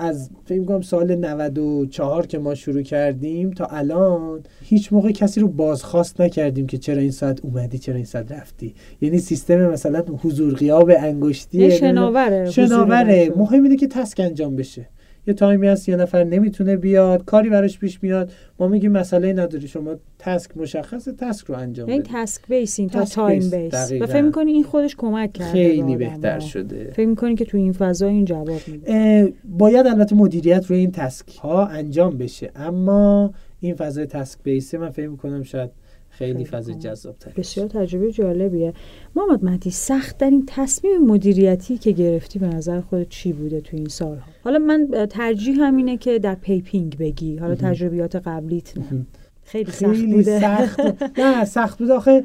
از 0.01 0.31
فکر 0.45 0.65
کنم 0.65 0.81
سال 0.81 1.15
94 1.15 2.27
که 2.27 2.39
ما 2.39 2.55
شروع 2.55 2.83
کردیم 2.83 3.51
تا 3.51 3.65
الان 3.65 4.43
هیچ 4.63 4.93
موقع 4.93 5.11
کسی 5.11 5.41
رو 5.41 5.49
بازخواست 5.49 6.21
نکردیم 6.21 6.67
که 6.67 6.79
چرا 6.79 7.01
این 7.01 7.11
ساعت 7.11 7.41
اومدی 7.45 7.79
چرا 7.79 7.97
این 7.97 8.05
ساعت 8.05 8.33
رفتی. 8.33 8.75
یعنی 9.01 9.19
سیستم 9.19 9.67
مثلا 9.67 10.05
حضور 10.23 10.55
غیاب 10.55 10.91
انگشتی 10.99 11.71
شناوره 11.71 12.51
شناوره. 12.51 13.33
مهم 13.37 13.63
اینه 13.63 13.77
که 13.77 13.87
تسک 13.87 14.21
انجام 14.21 14.57
بشه. 14.57 14.89
یه 15.31 15.35
تایمی 15.35 15.67
هست 15.67 15.89
یه 15.89 15.97
نفر 15.97 16.25
نمی‌تونه 16.25 16.77
بیاد 16.77 17.25
کاری 17.25 17.51
براش 17.51 17.79
پیش 17.79 18.03
میاد. 18.03 18.33
ما 18.59 18.69
میگیم 18.69 18.93
مسئله 18.93 19.33
نداری 19.33 19.69
شما 19.69 19.95
task 20.19 20.57
مشخصه 20.57 21.13
task 21.13 21.47
رو 21.47 21.55
انجام 21.55 21.89
یعنی 21.89 22.01
بده 22.01 22.11
task 22.13 22.49
base 22.49 22.76
این 22.76 22.89
تا 22.89 23.05
time 23.05 23.51
base 23.51 23.93
و 24.01 24.07
فکر 24.07 24.21
می‌کنی 24.21 24.53
این 24.53 24.63
خودش 24.63 24.97
کمک 24.97 25.33
کرده 25.33 25.53
خیلی 25.53 25.97
بهتر 25.97 26.39
شده. 26.39 26.93
فکر 26.95 27.07
می‌کنی 27.07 27.35
که 27.35 27.45
تو 27.45 27.57
این 27.57 27.73
فضا 27.73 28.07
این 28.07 28.25
جواب 28.25 28.61
میده. 28.67 29.33
باید 29.45 29.87
البته 29.87 30.17
مدیریت 30.17 30.67
روی 30.67 30.79
این 30.79 30.91
task 30.91 31.37
ها 31.37 31.67
انجام 31.67 32.19
بشه. 32.19 32.51
اما 32.57 33.33
این 33.61 33.75
فضای 33.75 34.07
task 34.07 34.39
base 34.43 34.72
ه 34.72 34.79
من 34.79 34.91
فکر 34.91 35.09
می‌کنم 35.09 35.43
شاید 35.43 35.71
خیلی 36.21 36.45
فضا 36.45 36.73
جذاب 36.73 37.17
بسیار 37.37 37.69
تجربه 37.69 38.13
جالبیه. 38.13 38.73
محمد 39.17 39.45
مهدی 39.45 39.71
سخت 39.71 40.19
ترین 40.19 40.45
تصمیم 40.47 40.99
مدیریتی 40.99 41.79
که 41.79 41.93
گرفتی 41.93 42.39
به 42.39 42.47
نظر 42.47 42.81
خود 42.81 43.09
چی 43.09 43.33
بوده 43.33 43.61
تو 43.61 43.77
این 43.77 43.89
سالها؟ 43.89 44.31
حالا 44.45 44.59
من 44.59 45.07
ترجیح 45.11 45.57
همینه 45.61 45.97
که 45.97 46.19
در 46.19 46.35
پی‌پینگ 46.35 46.99
بگی. 46.99 47.37
حالا 47.37 47.55
تجربیات 47.55 48.17
قبلیت 48.17 48.79
نه. 48.79 49.07
خیلی 49.43 49.71
سخت 49.73 50.05
بوده. 50.05 50.41
سخت. 50.41 50.81
نه 51.21 51.45
سخت 51.45 51.79
بوده. 51.79 51.93
آخه 51.93 52.25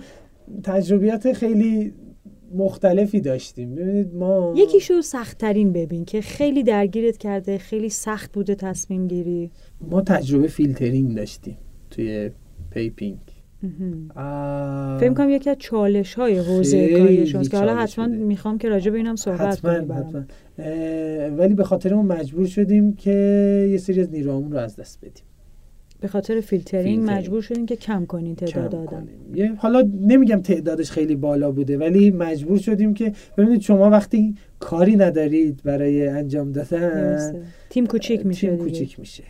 تجربیات 0.63 1.33
خیلی 1.33 1.93
مختلفی 2.55 3.21
داشتیم. 3.21 3.75
ببینید 3.75 4.15
ما 4.15 4.53
یکیشو 4.55 5.01
سخت 5.01 5.37
ترین 5.37 5.73
ببین 5.73 6.05
که 6.05 6.21
خیلی 6.21 6.63
درگیرت 6.63 7.17
کرده 7.17 7.57
خیلی 7.57 7.89
سخت 7.89 8.33
بوده 8.33 8.55
تصمیم 8.55 9.07
گیری. 9.07 9.51
ما 9.81 10.01
تجربه 10.01 10.47
فیلترینگ 10.47 11.15
داشتیم 11.15 11.57
توی 11.89 12.31
پیپینگ. 12.71 13.34
فکر 14.99 15.13
کنم 15.13 15.29
یکی 15.29 15.49
از 15.49 15.55
چالش 15.59 16.13
های 16.13 16.37
حوزه 16.37 16.99
کاری 16.99 17.27
شماست 17.27 17.51
که 17.51 17.57
حالا 17.57 17.75
حتما 17.75 18.07
می‌خوام 18.07 18.57
که 18.57 18.69
راجع 18.69 18.91
به 18.91 18.97
اینم 18.97 19.15
صحبت 19.15 19.61
کنیم 19.61 20.27
ولی 21.37 21.53
به 21.53 21.63
خاطر 21.63 21.93
اون 21.93 22.05
مجبور 22.05 22.47
شدیم 22.47 22.93
که 22.93 23.11
یه 23.71 23.77
سری 23.77 24.01
از 24.01 24.11
نیروهامون 24.11 24.51
رو 24.51 24.57
از 24.57 24.75
دست 24.75 24.99
بدیم. 24.99 25.23
به 25.99 26.07
خاطر 26.07 26.41
فیلترینگ, 26.41 27.09
مجبور 27.11 27.41
شدیم 27.41 27.65
که 27.65 27.75
کم 27.75 28.05
کنین 28.05 28.35
تعداد 28.35 28.75
آدم. 28.75 29.07
حالا 29.57 29.89
نمیگم 30.01 30.41
تعدادش 30.41 30.91
خیلی 30.91 31.15
بالا 31.15 31.51
بوده 31.51 31.77
ولی 31.77 32.11
مجبور 32.11 32.57
شدیم 32.57 32.93
که 32.93 33.11
ببینید 33.37 33.61
شما 33.61 33.89
وقتی 33.89 34.35
کاری 34.59 34.95
ندارید 34.95 35.61
برای 35.63 36.07
انجام 36.07 36.51
دادن 36.51 37.43
تیم 37.69 37.85
کوچیک 37.85 38.25
میشه 38.25 38.47
تیم 38.47 38.57
کوچیک 38.57 38.99
میشه. 38.99 39.23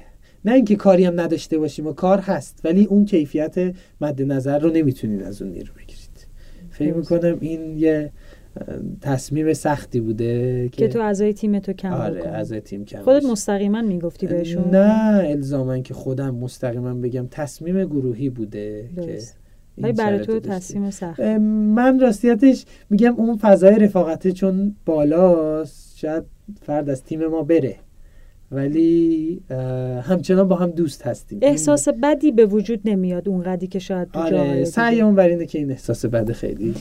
نه 0.45 0.53
اینکه 0.53 0.75
کاری 0.75 1.05
هم 1.05 1.19
نداشته 1.19 1.57
باشیم 1.57 1.87
و 1.87 1.93
کار 1.93 2.19
هست 2.19 2.61
ولی 2.63 2.85
اون 2.85 3.05
کیفیت 3.05 3.75
مد 4.01 4.21
نظر 4.21 4.59
رو 4.59 4.69
نمی‌تونید 4.69 5.23
از 5.23 5.41
اون 5.41 5.51
نیرو 5.51 5.73
بگیرید. 5.73 6.27
فکر 6.69 6.93
می‌کنم 6.93 7.37
این 7.41 7.77
یه 7.77 8.11
تصمیم 9.01 9.53
سختی 9.53 9.99
بوده 9.99 10.69
که, 10.69 10.87
تو 10.87 10.99
اعضای 10.99 11.33
تیم 11.33 11.59
تو 11.59 11.73
کم 11.73 11.93
آره 11.93 12.27
اعضای 12.27 12.61
تیم 12.61 12.85
کم 12.85 13.01
خودت 13.01 13.25
مستقیما 13.25 13.81
می‌گفتی 13.81 14.27
بهشون؟ 14.27 14.75
نه 14.75 15.29
الزاما 15.29 15.79
که 15.79 15.93
خودم 15.93 16.35
مستقیما 16.35 16.93
بگم 16.93 17.27
تصمیم 17.31 17.85
گروهی 17.85 18.29
بوده 18.29 18.89
درست. 18.95 19.37
که 19.81 19.93
برای 19.93 20.19
تو 20.19 20.39
تصمیم 20.39 20.89
سخت. 20.89 21.19
من 21.19 21.99
راستیتش 21.99 22.65
میگم 22.89 23.15
اون 23.15 23.37
فضای 23.37 23.75
رفاقته 23.79 24.31
چون 24.31 24.75
بالاست 24.85 25.97
شاید 25.97 26.23
فرد 26.61 26.89
از 26.89 27.03
تیم 27.03 27.27
ما 27.27 27.43
بره. 27.43 27.75
ولی 28.55 29.41
همچنان 30.03 30.47
با 30.47 30.55
هم 30.55 30.69
دوست 30.69 31.07
هستیم. 31.07 31.39
احساس 31.41 31.87
بدی 32.03 32.31
به 32.31 32.45
وجود 32.45 32.79
نمیاد 32.85 33.29
اون 33.29 33.43
قدی 33.43 33.67
که 33.67 33.79
شاید 33.79 34.07
آره 34.13 34.63
سعی 34.63 35.01
اون 35.01 35.15
بر 35.15 35.27
اینه 35.27 35.45
که 35.45 35.59
این 35.59 35.71
احساس 35.71 36.05
بد 36.05 36.31
خیلی 36.31 36.73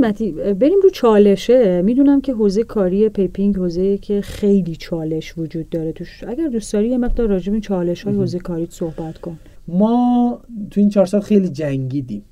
حتی 0.00 0.32
بریم 0.32 0.78
رو 0.82 0.90
چالشه. 0.90 1.82
می‌دونم 1.82 2.20
که 2.20 2.32
حوزه 2.32 2.62
کاری 2.62 3.08
پیپینگ 3.08 3.56
حوزه 3.56 3.98
که 3.98 4.20
خیلی 4.20 4.76
چالش 4.76 5.38
وجود 5.38 5.68
داره 5.68 5.92
توش. 5.92 6.24
اگر 6.24 6.48
دوست 6.48 6.72
داری 6.72 6.88
یه 6.88 6.98
مقدار 6.98 7.28
راجع 7.28 7.52
به 7.52 7.60
چالش 7.60 8.02
های 8.02 8.14
حوزه 8.14 8.38
کاری 8.38 8.66
صحبت 8.70 9.18
کن. 9.18 9.38
ما 9.68 10.40
تو 10.70 10.80
این 10.80 10.88
چهار 10.88 11.06
سال 11.06 11.20
خیلی 11.20 11.48
جنگیدیم. 11.48 12.22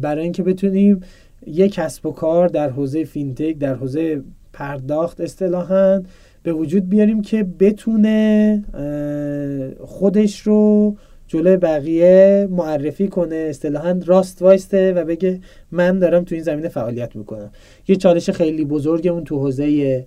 برای 0.00 0.22
اینکه 0.22 0.42
بتونیم 0.42 1.00
یک 1.46 1.72
کسب 1.72 2.06
و 2.06 2.12
کار 2.12 2.48
در 2.48 2.70
حوزه 2.70 3.04
فینتک 3.04 3.58
در 3.58 3.74
حوزه 3.74 4.22
پرداخت 4.52 5.20
اصطلاحا 5.20 6.02
به 6.42 6.52
وجود 6.52 6.88
بیاریم 6.88 7.22
که 7.22 7.46
بتونه 7.60 8.64
خودش 9.80 10.40
رو 10.40 10.96
جلوی 11.28 11.56
بقیه 11.56 12.48
معرفی 12.50 13.08
کنه 13.08 13.36
اصطلاحا 13.36 14.00
راست 14.06 14.42
وایسته 14.42 14.92
و 14.92 15.04
بگه 15.04 15.40
من 15.70 15.98
دارم 15.98 16.24
تو 16.24 16.34
این 16.34 16.44
زمینه 16.44 16.68
فعالیت 16.68 17.16
می‌کنم. 17.16 17.50
یه 17.88 17.96
چالش 17.96 18.30
خیلی 18.30 18.64
بزرگمون 18.64 19.24
تو 19.24 19.38
حوزه 19.38 20.06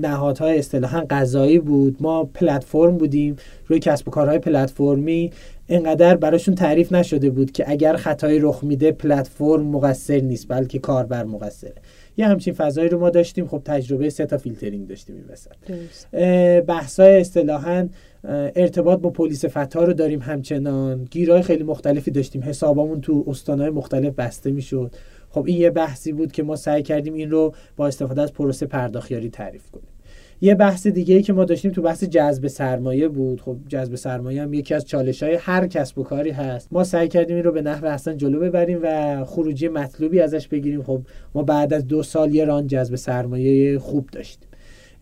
نهادهای 0.00 0.58
اصطلاحا 0.58 1.04
غذایی 1.10 1.58
بود. 1.58 1.96
ما 2.00 2.24
پلتفرم 2.24 2.98
بودیم 2.98 3.36
روی 3.66 3.78
کسب 3.78 4.08
و 4.08 4.10
کارهای 4.10 4.38
پلتفرمی. 4.38 5.30
انقدر 5.68 6.16
براشون 6.16 6.54
تعریف 6.54 6.92
نشده 6.92 7.30
بود 7.30 7.52
که 7.52 7.70
اگر 7.70 7.96
خطایی 7.96 8.38
رخ 8.38 8.64
میده 8.64 8.92
پلتفرم 8.92 9.62
مقصر 9.62 10.20
نیست 10.20 10.48
بلکه 10.48 10.78
کاربر 10.78 11.24
مقصره. 11.24 11.74
یه 12.16 12.26
همچین 12.26 12.54
فضایی 12.54 12.88
رو 12.88 12.98
ما 12.98 13.10
داشتیم. 13.10 13.46
خب 13.46 13.62
تجربه 13.64 14.10
سه 14.10 14.26
تا 14.26 14.38
فیلترینگ 14.38 14.88
داشتیم 14.88 15.16
این 15.16 15.24
وسط. 15.28 15.50
بحثای 16.66 17.20
اصطلاحا 17.20 17.88
ارتباط 18.24 19.00
با 19.00 19.10
پلیس 19.10 19.44
فتا 19.44 19.84
رو 19.84 19.92
داریم 19.92 20.20
همچنان. 20.20 21.04
گیرهای 21.04 21.42
خیلی 21.42 21.64
مختلفی 21.64 22.10
داشتیم. 22.10 22.42
حسابامون 22.42 23.00
تو 23.00 23.24
استانهای 23.26 23.70
مختلف 23.70 24.14
بسته 24.14 24.50
می‌شد. 24.50 24.94
خب 25.30 25.44
این 25.46 25.60
یه 25.60 25.70
بحثی 25.70 26.12
بود 26.12 26.32
که 26.32 26.42
ما 26.42 26.56
سعی 26.56 26.82
کردیم 26.82 27.14
این 27.14 27.30
رو 27.30 27.54
با 27.76 27.86
استفاده 27.86 28.22
از 28.22 28.32
پروسه 28.32 28.66
پرداخیاری 28.66 29.30
تعریف 29.30 29.70
کنیم. 29.70 29.88
یه 30.40 30.54
بحث 30.54 30.86
دیگه 30.86 31.14
ای 31.14 31.22
که 31.22 31.32
ما 31.32 31.44
داشتیم 31.44 31.70
تو 31.70 31.82
بحث 31.82 32.04
جذب 32.04 32.46
سرمایه 32.46 33.08
بود. 33.08 33.40
خب 33.40 33.56
جذب 33.68 33.94
سرمایه 33.94 34.42
هم 34.42 34.54
یکی 34.54 34.74
از 34.74 34.84
چالش 34.84 35.22
های 35.22 35.34
هر 35.34 35.66
کسب 35.66 35.98
و 35.98 36.02
کاری 36.02 36.30
هست. 36.30 36.68
ما 36.72 36.84
سعی 36.84 37.08
کردیم 37.08 37.36
این 37.36 37.44
رو 37.44 37.52
به 37.52 37.62
نحو 37.62 37.86
احسن 37.86 38.16
جلو 38.16 38.40
ببریم 38.40 38.78
و 38.82 39.24
خروجی 39.24 39.68
مطلوبی 39.68 40.20
ازش 40.20 40.48
بگیریم. 40.48 40.82
خب 40.82 41.00
ما 41.34 41.42
بعد 41.42 41.72
از 41.72 41.86
دو 41.86 42.02
سال 42.02 42.34
یه 42.34 42.44
ران 42.44 42.66
جذب 42.66 42.96
سرمایه 42.96 43.78
خوب 43.78 44.08
داشتیم. 44.12 44.47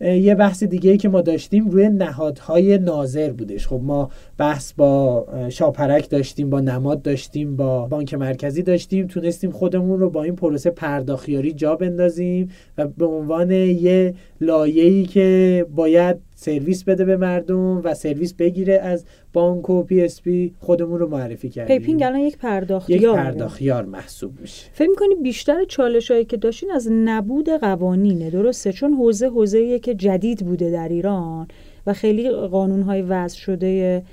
یه 0.01 0.35
بحث 0.35 0.63
دیگه 0.63 0.91
ای 0.91 0.97
که 0.97 1.09
ما 1.09 1.21
داشتیم 1.21 1.69
روی 1.69 1.89
نهادهای 1.89 2.77
ناظر 2.77 3.31
بودش. 3.31 3.67
خب 3.67 3.79
ما 3.83 4.09
بحث 4.37 4.73
با 4.73 5.27
شاپرک 5.49 6.09
داشتیم 6.09 6.49
با 6.49 6.59
نماد 6.59 7.01
داشتیم 7.01 7.55
با 7.55 7.87
بانک 7.87 8.13
مرکزی 8.13 8.63
داشتیم 8.63 9.07
تونستیم 9.07 9.51
خودمون 9.51 9.99
رو 9.99 10.09
با 10.09 10.23
این 10.23 10.35
پروسه 10.35 10.69
پرداخیاری 10.69 11.53
جا 11.53 11.75
بندازیم 11.75 12.49
و 12.77 12.87
به 12.87 13.05
عنوان 13.05 13.51
یه 13.51 14.13
لایه‌ای 14.41 15.03
که 15.05 15.65
باید 15.75 16.17
سرویس 16.35 16.83
بده 16.83 17.05
به 17.05 17.17
مردم 17.17 17.81
و 17.83 17.93
سرویس 17.93 18.33
بگیره 18.33 18.73
از 18.73 19.05
بانک 19.33 19.69
و 19.69 19.83
PSP 19.83 20.53
خودمون 20.59 20.99
رو 20.99 21.07
معرفی 21.07 21.49
کردیم. 21.49 21.77
پیپینگ 21.77 22.03
الان 22.03 22.19
یک 22.19 22.37
پرداخت 22.37 22.89
یک 22.89 23.05
پرداختیار 23.05 23.85
محسوب 23.85 24.39
میشه. 24.41 24.65
فکر 24.73 24.89
می‌کنی 24.89 25.15
بیشتر 25.15 25.63
چالش 25.67 26.11
هایی 26.11 26.25
که 26.25 26.37
داشتین 26.37 26.71
از 26.71 26.87
نبود 26.91 27.49
قوانینه 27.49 28.29
درسته؟ 28.29 28.71
چون 28.71 28.93
حوزه 28.93 29.27
حوزه 29.27 29.79
که 29.79 29.95
جدید 29.95 30.45
بوده 30.45 30.71
در 30.71 30.89
ایران. 30.89 31.47
و 31.87 31.93
خیلی 31.93 32.29
قانون 32.31 32.81
های 32.81 33.01
وضع 33.01 33.37
شده 33.37 34.03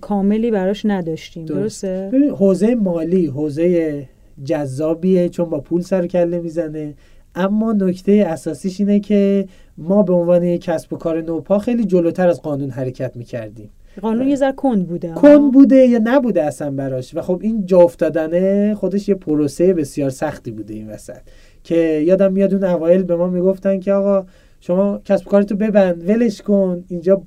کاملی 0.00 0.50
براش 0.50 0.82
نداشتیم. 0.84 1.44
درسته؟ 1.44 2.10
حوزه 2.36 2.74
مالی 2.74 3.26
حوزه 3.26 4.02
جذابیه 4.44 5.28
چون 5.28 5.50
با 5.50 5.60
پول 5.60 5.80
سر 5.80 6.06
کله 6.06 6.38
می‌زنه. 6.38 6.94
اما 7.34 7.72
نکته 7.72 8.24
اساسیش 8.26 8.80
اینه 8.80 9.00
که 9.00 9.46
ما 9.78 10.02
به 10.02 10.12
عنوان 10.12 10.42
یک 10.42 10.64
کسب 10.64 10.92
و 10.92 10.96
کار 10.96 11.22
نوپا 11.22 11.58
خیلی 11.58 11.84
جلوتر 11.84 12.28
از 12.28 12.42
قانون 12.42 12.70
حرکت 12.70 13.16
می‌کردیم. 13.16 13.70
قانون 14.02 14.28
یه 14.28 14.36
ذره 14.36 14.52
کند 14.52 14.86
بوده. 14.86 15.12
کند 15.12 15.52
بوده 15.52 15.76
یا 15.76 16.00
نبوده 16.04 16.42
اصلا 16.42 16.70
براش. 16.70 17.14
و 17.14 17.22
خب 17.22 17.40
این 17.42 17.66
جا 17.66 17.78
افتادنه 17.78 18.74
خودش 18.74 19.08
یه 19.08 19.14
پروسه 19.14 19.74
بسیار 19.74 20.10
سختی 20.10 20.50
بوده 20.50 20.74
این 20.74 20.90
وسط. 20.90 21.20
که 21.64 21.76
یادم 22.06 22.32
میاد 22.32 22.54
اون 22.54 22.64
اوایل 22.64 23.02
به 23.02 23.16
ما 23.16 23.28
می‌گفتن 23.28 23.80
که 23.80 23.92
آقا 23.92 24.26
شما 24.66 24.98
کسب 25.04 25.24
کارتو 25.24 25.56
ببند 25.56 26.08
ولش 26.08 26.42
کن. 26.42 26.84
اینجا 26.88 27.22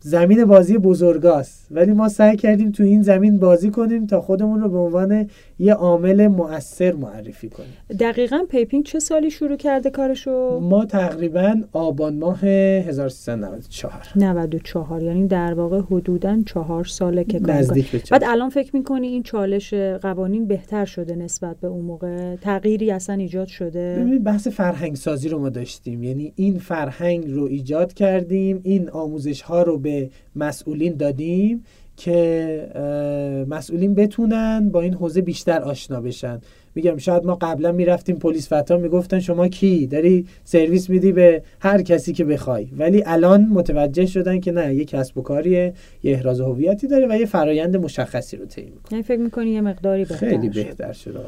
زمین 0.00 0.44
بازی 0.44 0.78
بزرگاست. 0.78 1.61
ولی 1.72 1.92
ما 1.92 2.08
سعی 2.08 2.36
کردیم 2.36 2.70
تو 2.70 2.82
این 2.82 3.02
زمین 3.02 3.38
بازی 3.38 3.70
کنیم 3.70 4.06
تا 4.06 4.20
خودمون 4.20 4.60
رو 4.60 4.68
به 4.68 4.78
عنوان 4.78 5.28
یه 5.58 5.74
عامل 5.74 6.26
مؤثر 6.26 6.92
معرفی 6.92 7.48
کنیم. 7.48 7.72
دقیقا 8.00 8.44
پیپینگ 8.50 8.84
چه 8.84 8.98
سالی 8.98 9.30
شروع 9.30 9.56
کرده 9.56 9.90
کارشو؟ 9.90 10.60
ما 10.60 10.84
تقریبا 10.84 11.54
آبان 11.72 12.18
ماه 12.18 12.44
1394 12.44 13.92
94 14.16 15.02
یعنی 15.02 15.26
در 15.26 15.54
واقع 15.54 15.80
حدودا 15.80 16.42
چهار 16.46 16.84
ساله 16.84 17.24
که 17.24 17.40
نزدیک 17.42 18.10
بعد 18.10 18.24
الان 18.24 18.48
فکر 18.48 18.76
می‌کنی 18.76 19.06
این 19.06 19.22
چالش 19.22 19.74
قوانین 19.74 20.46
بهتر 20.46 20.84
شده 20.84 21.16
نسبت 21.16 21.56
به 21.60 21.68
اون 21.68 21.84
موقع؟ 21.84 22.36
تغییری 22.36 22.90
اصلا 22.90 23.14
ایجاد 23.14 23.46
شده؟ 23.46 23.96
ببینید 23.98 24.24
بحث 24.24 24.48
فرهنگ 24.48 24.96
سازی 24.96 25.28
رو 25.28 25.38
ما 25.38 25.48
داشتیم. 25.48 26.02
یعنی 26.02 26.32
این 26.36 26.58
فرهنگ 26.58 27.30
رو 27.30 27.44
ایجاد 27.44 27.92
کردیم 27.92 28.60
این 28.62 28.90
آموزش 28.90 29.42
ها 29.42 29.62
رو 29.62 29.78
به 29.78 30.10
مسئولین 30.36 30.96
دادیم. 30.96 31.61
که 31.96 33.46
مسئولین 33.48 33.94
بتونن 33.94 34.68
با 34.72 34.80
این 34.80 34.94
حوزه 34.94 35.20
بیشتر 35.20 35.62
آشنا 35.62 36.00
بشن. 36.00 36.40
میگم 36.74 36.96
شاید 36.96 37.24
ما 37.24 37.34
قبلا 37.34 37.72
می‌رفتیم 37.72 38.16
پلیس 38.16 38.52
فتا 38.52 38.76
می‌گفتن 38.76 39.20
شما 39.20 39.48
کی؟ 39.48 39.86
داری 39.86 40.26
سرویس 40.44 40.90
میدی 40.90 41.12
به 41.12 41.42
هر 41.60 41.82
کسی 41.82 42.12
که 42.12 42.24
بخوای. 42.24 42.68
ولی 42.76 43.02
الان 43.06 43.46
متوجه 43.50 44.06
شدن 44.06 44.40
که 44.40 44.52
نه 44.52 44.74
یه 44.74 44.84
کسب 44.84 45.18
و 45.18 45.22
کاریه 45.22 45.74
یه 46.02 46.12
احراز 46.12 46.40
هویتی 46.40 46.86
داره 46.86 47.06
و 47.10 47.16
یه 47.18 47.26
فرایند 47.26 47.76
مشخصی 47.76 48.36
رو 48.36 48.46
طی 48.46 48.62
می‌کنه. 48.62 48.82
یعنی 48.92 49.02
فکر 49.02 49.20
می‌کنی 49.20 49.50
یه 49.50 49.60
مقداری 49.60 50.04
بهتر 50.04 50.30
خیلی 50.30 50.48
بهتر 50.48 50.92
شده 50.92 51.18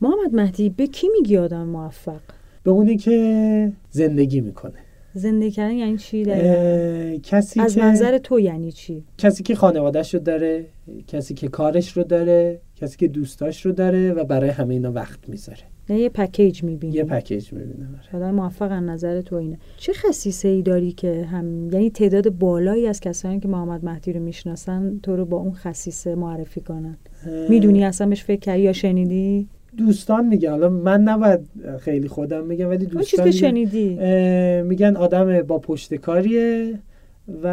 محمد 0.00 0.34
مهدی 0.34 0.70
به 0.70 0.86
کی 0.86 1.08
میگی 1.08 1.36
آدم 1.36 1.66
موفق؟ 1.66 2.20
به 2.62 2.70
اونی 2.70 2.96
که 2.96 3.72
زندگی 3.90 4.40
می‌کنه. 4.40 4.72
زندگی 5.14 5.50
کردن 5.50 5.72
یعنی 5.72 5.98
چی 5.98 6.24
کسی 7.22 7.60
از 7.60 7.78
منظر 7.78 8.18
تو 8.18 8.40
یعنی 8.40 8.72
چی؟ 8.72 9.04
کسی 9.18 9.42
که 9.42 9.54
خانوادهش 9.54 10.14
رو 10.14 10.20
داره 10.20 10.66
کسی 11.06 11.34
که 11.34 11.48
کارش 11.48 11.96
رو 11.96 12.02
داره 12.02 12.60
کسی 12.76 12.96
که 12.96 13.08
دوستاش 13.08 13.66
رو 13.66 13.72
داره 13.72 14.12
و 14.12 14.24
برای 14.24 14.50
همه 14.50 14.74
اینا 14.74 14.92
وقت 14.92 15.28
می‌ذاره. 15.28 15.58
یه 15.88 16.08
پکیج 16.08 16.62
می‌بینی. 16.62 16.94
یه 16.94 17.04
پکیج 17.04 17.52
می‌بینه 17.52 17.88
آدم 18.14 18.34
موفق 18.34 18.72
از 18.72 18.82
نظر 18.82 19.20
تو 19.20 19.36
اینه. 19.36 19.58
چه 19.76 19.92
خصیصه 19.92 20.48
ای 20.48 20.62
داری 20.62 20.92
که 20.92 21.24
هم 21.24 21.70
یعنی 21.72 21.90
تعداد 21.90 22.28
بالایی 22.28 22.86
از 22.86 23.00
کسانی 23.00 23.40
که 23.40 23.48
محمد 23.48 23.84
مهدی 23.84 24.12
رو 24.12 24.20
می‌شناسن 24.20 25.00
تو 25.02 25.16
رو 25.16 25.24
با 25.24 25.36
اون 25.36 25.52
خصیصه 25.52 26.14
معرفی 26.14 26.60
کنن؟ 26.60 26.96
می‌دونی 27.48 27.84
اصلا 27.84 28.06
بهش 28.06 28.24
فکر 28.24 28.40
کردی 28.40 28.62
یا 28.62 28.72
شنیدی؟ 28.72 29.48
دوستان 29.76 30.26
میگن. 30.26 30.50
حالا 30.50 30.68
من 30.68 31.00
نباید 31.02 31.40
خیلی 31.78 32.08
خودم 32.08 32.46
میگم 32.46 32.68
ولی 32.68 32.86
دوستان 32.86 33.24
میگن, 33.26 33.38
شنیدی. 33.38 33.98
میگن 34.62 34.96
آدم 34.96 35.42
با 35.42 35.58
پشتکاریه 35.58 36.78
و 37.42 37.46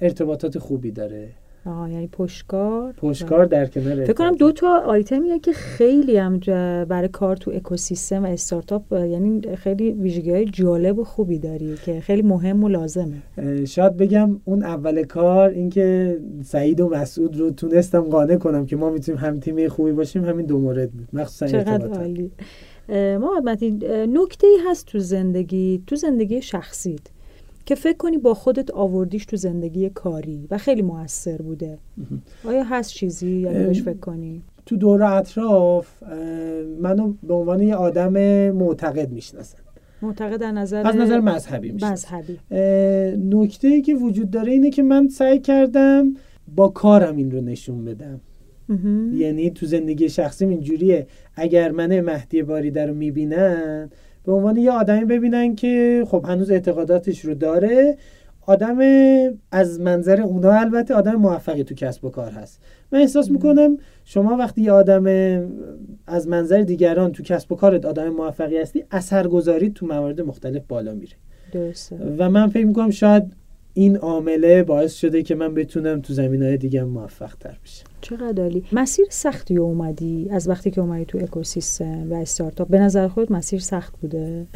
ارتباطات 0.00 0.58
خوبی 0.58 0.90
داره. 0.90 1.28
آها 1.66 1.88
یعنی 1.88 2.06
پشتکار. 2.06 2.92
پشتکار 2.92 3.44
در 3.44 3.66
کنار 3.66 4.04
فکر 4.04 4.12
کنم 4.12 4.36
دو 4.36 4.52
تا 4.52 4.82
آیتمیه 4.86 5.38
که 5.38 5.52
خیلی 5.52 6.16
هم 6.16 6.38
برای 6.84 7.08
کار 7.08 7.36
تو 7.36 7.50
اکوسیستم 7.50 8.24
و 8.24 8.26
استارتاپ 8.26 8.92
یعنی 8.92 9.56
خیلی 9.56 9.92
ویژگی 9.92 10.30
های 10.30 10.44
جالب 10.44 10.98
و 10.98 11.04
خوبی 11.04 11.38
داری 11.38 11.74
که 11.84 12.00
خیلی 12.00 12.22
مهم 12.22 12.64
و 12.64 12.68
لازمه. 12.68 13.22
شاید 13.66 13.96
بگم 13.96 14.40
اون 14.44 14.62
اول 14.62 15.02
کار 15.02 15.48
اینکه 15.50 16.18
سعید 16.44 16.80
و 16.80 16.88
مسعود 16.88 17.36
رو 17.36 17.50
تونستم 17.50 18.00
قانع 18.00 18.36
کنم 18.36 18.66
که 18.66 18.76
ما 18.76 18.90
می‌تونیم 18.90 19.20
هم 19.20 19.40
تیمی 19.40 19.68
خوبی 19.68 19.92
باشیم 19.92 20.24
همین 20.24 20.46
دو 20.46 20.58
مورد 20.58 20.90
بود. 20.90 21.08
مخصوصا 21.12 21.46
چقدر 21.46 21.86
عالی. 21.88 22.30
محمد 23.18 23.64
نکته 24.08 24.46
ای 24.46 24.58
هست 24.70 24.86
تو 24.86 24.98
زندگی 24.98 25.82
تو 25.86 25.96
زندگی 25.96 26.42
شخصیت. 26.42 27.00
که 27.66 27.74
فکر 27.74 27.96
کنی 27.96 28.18
با 28.18 28.34
خودت 28.34 28.70
آوردیش 28.70 29.26
تو 29.26 29.36
زندگی 29.36 29.90
کاری 29.90 30.46
و 30.50 30.58
خیلی 30.58 30.82
موثر 30.82 31.36
بوده. 31.36 31.78
آیا 32.44 32.64
هست 32.64 32.90
چیزی؟ 32.90 33.30
یعنی 33.30 33.64
بهش 33.64 33.82
فکر 33.82 33.98
کنی؟ 33.98 34.42
تو 34.66 34.76
دور 34.76 35.02
اطراف 35.02 36.02
منو 36.80 37.14
به 37.22 37.34
عنوان 37.34 37.62
یه 37.62 37.74
آدم 37.74 38.12
معتقد 38.50 39.10
می‌شناسن. 39.12 39.58
معتقد 40.02 40.40
در 40.40 40.52
نظر 40.52 40.86
از 40.86 40.96
نظر 40.96 41.20
مذهبی 41.20 41.72
مذهبی. 41.72 42.38
نکته 43.16 43.68
ای 43.68 43.82
که 43.82 43.94
وجود 43.94 44.30
داره 44.30 44.52
اینه 44.52 44.70
که 44.70 44.82
من 44.82 45.08
سعی 45.08 45.38
کردم 45.38 46.14
با 46.56 46.68
کارم 46.68 47.16
این 47.16 47.30
رو 47.30 47.40
نشون 47.40 47.84
بدم. 47.84 48.20
یعنی 49.14 49.50
تو 49.50 49.66
زندگی 49.66 50.08
شخصیم 50.08 50.48
اینجوریه. 50.48 51.06
اگر 51.36 51.70
من 51.70 52.00
مهدی 52.00 52.42
باریده 52.42 52.86
رو 52.86 52.94
می‌بینن 52.94 53.90
به 54.24 54.32
عنوان 54.32 54.56
یه 54.56 54.70
آدمی 54.70 55.04
ببینن 55.04 55.54
که 55.54 56.04
خب 56.08 56.24
هنوز 56.28 56.50
اعتقاداتش 56.50 57.24
رو 57.24 57.34
داره 57.34 57.96
آدم 58.46 58.78
از 59.52 59.80
منظر 59.80 60.20
اونا 60.20 60.52
البته 60.52 60.94
آدم 60.94 61.14
موفقی 61.14 61.64
تو 61.64 61.74
کسب 61.74 62.04
و 62.04 62.10
کار 62.10 62.30
هست. 62.30 62.60
من 62.92 62.98
احساس 62.98 63.30
می‌کنم 63.30 63.76
شما 64.04 64.36
وقتی 64.36 64.62
یه 64.62 64.72
آدم 64.72 65.04
از 66.06 66.28
منظر 66.28 66.60
دیگران 66.60 67.12
تو 67.12 67.22
کسب 67.22 67.52
و 67.52 67.56
کارت 67.56 67.84
آدم 67.84 68.08
موفقی 68.08 68.58
هستی 68.58 68.84
اثرگذاری 68.90 69.70
تو 69.70 69.86
موارد 69.86 70.20
مختلف 70.20 70.62
بالا 70.68 70.94
میره. 70.94 71.12
درسته. 71.52 71.96
و 72.18 72.30
من 72.30 72.48
فکر 72.48 72.66
می‌کنم 72.66 72.90
شاید 72.90 73.39
این 73.80 73.96
عامله 73.96 74.62
باعث 74.62 74.94
شده 74.94 75.22
که 75.22 75.34
من 75.34 75.54
بتونم 75.54 76.00
تو 76.00 76.12
زمین 76.12 76.42
های 76.42 76.56
دیگه 76.56 76.84
موفق 76.84 77.34
تر 77.40 77.56
بشم. 77.64 77.84
چقدر 78.00 78.42
عالی. 78.42 78.64
مسیر 78.72 79.06
سختی 79.10 79.56
اومدی 79.56 80.28
از 80.30 80.48
وقتی 80.48 80.70
که 80.70 80.80
اومدی 80.80 81.04
تو 81.04 81.18
اکوسیستم 81.18 82.12
و 82.12 82.14
استارتاپ؟ 82.14 82.68
به 82.68 82.78
نظر 82.78 83.08
خود 83.08 83.32
مسیر 83.32 83.60
سخت 83.60 83.94
بوده؟ 84.00 84.46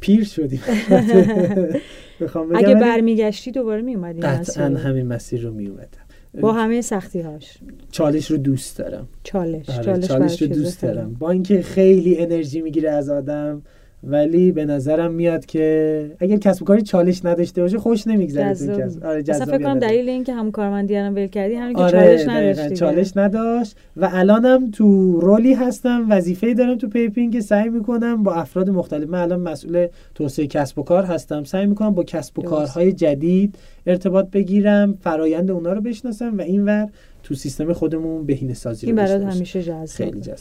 پیر 0.00 0.24
شدیم. 0.24 0.60
اگه 2.54 2.74
برمیگشتی 2.74 3.50
دوباره 3.50 3.82
میومدی 3.82 4.20
قطعا 4.20 4.64
همین 4.64 5.06
مسیر 5.06 5.42
رو 5.42 5.54
میومدم 5.54 6.04
با 6.40 6.52
همه 6.52 6.80
سختی 6.80 7.20
هاش 7.20 7.58
چالش 7.90 8.30
رو 8.30 8.36
دوست 8.36 8.78
دارم. 8.78 9.08
چالش 9.22 9.70
آره، 9.70 9.84
چالش, 9.84 10.06
چالش 10.06 10.42
رو 10.42 10.48
دوست 10.48 10.82
دارم. 10.82 11.14
با 11.14 11.30
اینکه 11.30 11.62
خیلی 11.62 12.18
انرژی 12.18 12.60
می‌گیره 12.60 12.90
از 12.90 13.10
آدم 13.10 13.62
ولی 14.06 14.52
به 14.52 14.64
نظرم 14.64 15.12
میاد 15.12 15.46
که 15.46 16.10
اگر 16.18 16.36
کسب 16.36 16.62
و 16.62 16.64
کاری 16.64 16.82
چالش 16.82 17.24
نداشته 17.24 17.62
باشه 17.62 17.78
خوش 17.78 18.06
نمیگذره 18.06 18.54
تو 18.54 18.80
کسب 18.80 19.04
آره 19.04 19.22
فکر 19.22 19.58
کنم 19.58 19.78
دلیل 19.78 20.08
اینکه 20.08 20.34
هم 20.34 20.50
کارمندی 20.50 20.96
الان 20.96 21.14
ول 21.14 21.26
کردی 21.26 21.54
همین 21.54 21.76
که 21.76 21.82
آره 21.82 22.18
چالش 22.18 22.28
نداشت 22.28 22.72
چالش 22.72 23.16
نداشت 23.16 23.76
و 23.96 24.08
الانم 24.12 24.70
تو 24.70 25.20
role 25.20 25.47
ی 25.47 25.54
هستم 25.54 26.06
وظیفه 26.10 26.54
دارم 26.54 26.78
تو 26.78 26.88
پیپینگ 26.88 27.32
که 27.32 27.40
سعی 27.40 27.68
می‌کنم 27.68 28.22
با 28.22 28.34
افراد 28.34 28.70
مختلف 28.70 29.08
من 29.08 29.18
الان 29.18 29.40
مسئول 29.40 29.86
توسعه 30.14 30.46
کسب 30.46 30.78
و 30.78 30.82
کار 30.82 31.04
هستم 31.04 31.44
سعی 31.44 31.66
می‌کنم 31.66 31.90
با 31.90 32.04
کسب 32.04 32.38
و 32.38 32.42
کارهای 32.42 32.92
جدید 32.92 33.54
ارتباط 33.86 34.30
بگیرم 34.30 34.98
فرایند 35.00 35.50
اونا 35.50 35.72
رو 35.72 35.80
بشناسم 35.80 36.38
و 36.38 36.40
اینور 36.40 36.88
تو 37.22 37.34
سیستم 37.34 37.72
خودمون 37.72 38.26
بهینه 38.26 38.54
سازی 38.54 38.86
این 38.86 38.96
برات 38.96 39.22
همیشه 39.22 39.62
جذاب. 39.62 39.86
خیلی 39.86 40.20
جذاب. 40.20 40.38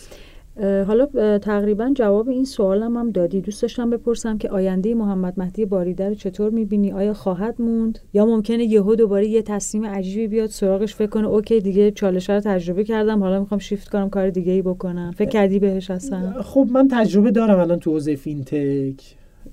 حالا 0.61 1.37
تقریبا 1.37 1.91
جواب 1.95 2.29
این 2.29 2.45
سوالم 2.45 2.97
هم 2.97 3.11
دادی. 3.11 3.41
دوست 3.41 3.61
داشتم 3.61 3.89
بپرسم 3.89 4.37
که 4.37 4.49
آینده 4.49 4.95
محمد 4.95 5.33
مهدی 5.37 5.65
باریده 5.65 6.09
رو 6.09 6.15
چطور 6.15 6.49
می‌بینی؟ 6.49 6.91
آیا 6.91 7.13
خواهد 7.13 7.61
موند؟ 7.61 7.99
یا 8.13 8.25
ممکنه 8.25 8.63
یهو 8.63 8.95
دوباره 8.95 9.27
یه 9.27 9.41
تصمیم 9.41 9.85
عجیبی 9.85 10.27
بیاد 10.27 10.49
سراغش؟ 10.49 10.95
فکر 10.95 11.09
کنه 11.09 11.27
okay 11.27 11.59
دیگه 11.59 11.91
چالش 11.91 12.29
رو 12.29 12.39
تجربه 12.39 12.83
کردم. 12.83 13.23
حالا 13.23 13.39
می‌خوام 13.39 13.59
شیفت 13.59 13.89
کنم 13.89 14.09
کار 14.09 14.29
دیگه 14.29 14.51
ای 14.51 14.61
بکنم. 14.61 15.11
فکر 15.17 15.29
کردی 15.29 15.59
بهش 15.59 15.91
اصلا؟ 15.91 16.41
خب 16.41 16.67
من 16.71 16.87
تجربه 16.91 17.31
دارم 17.31 17.59
الان 17.59 17.79
تو 17.79 17.91
حوزه 17.91 18.15
فینتک. 18.15 19.01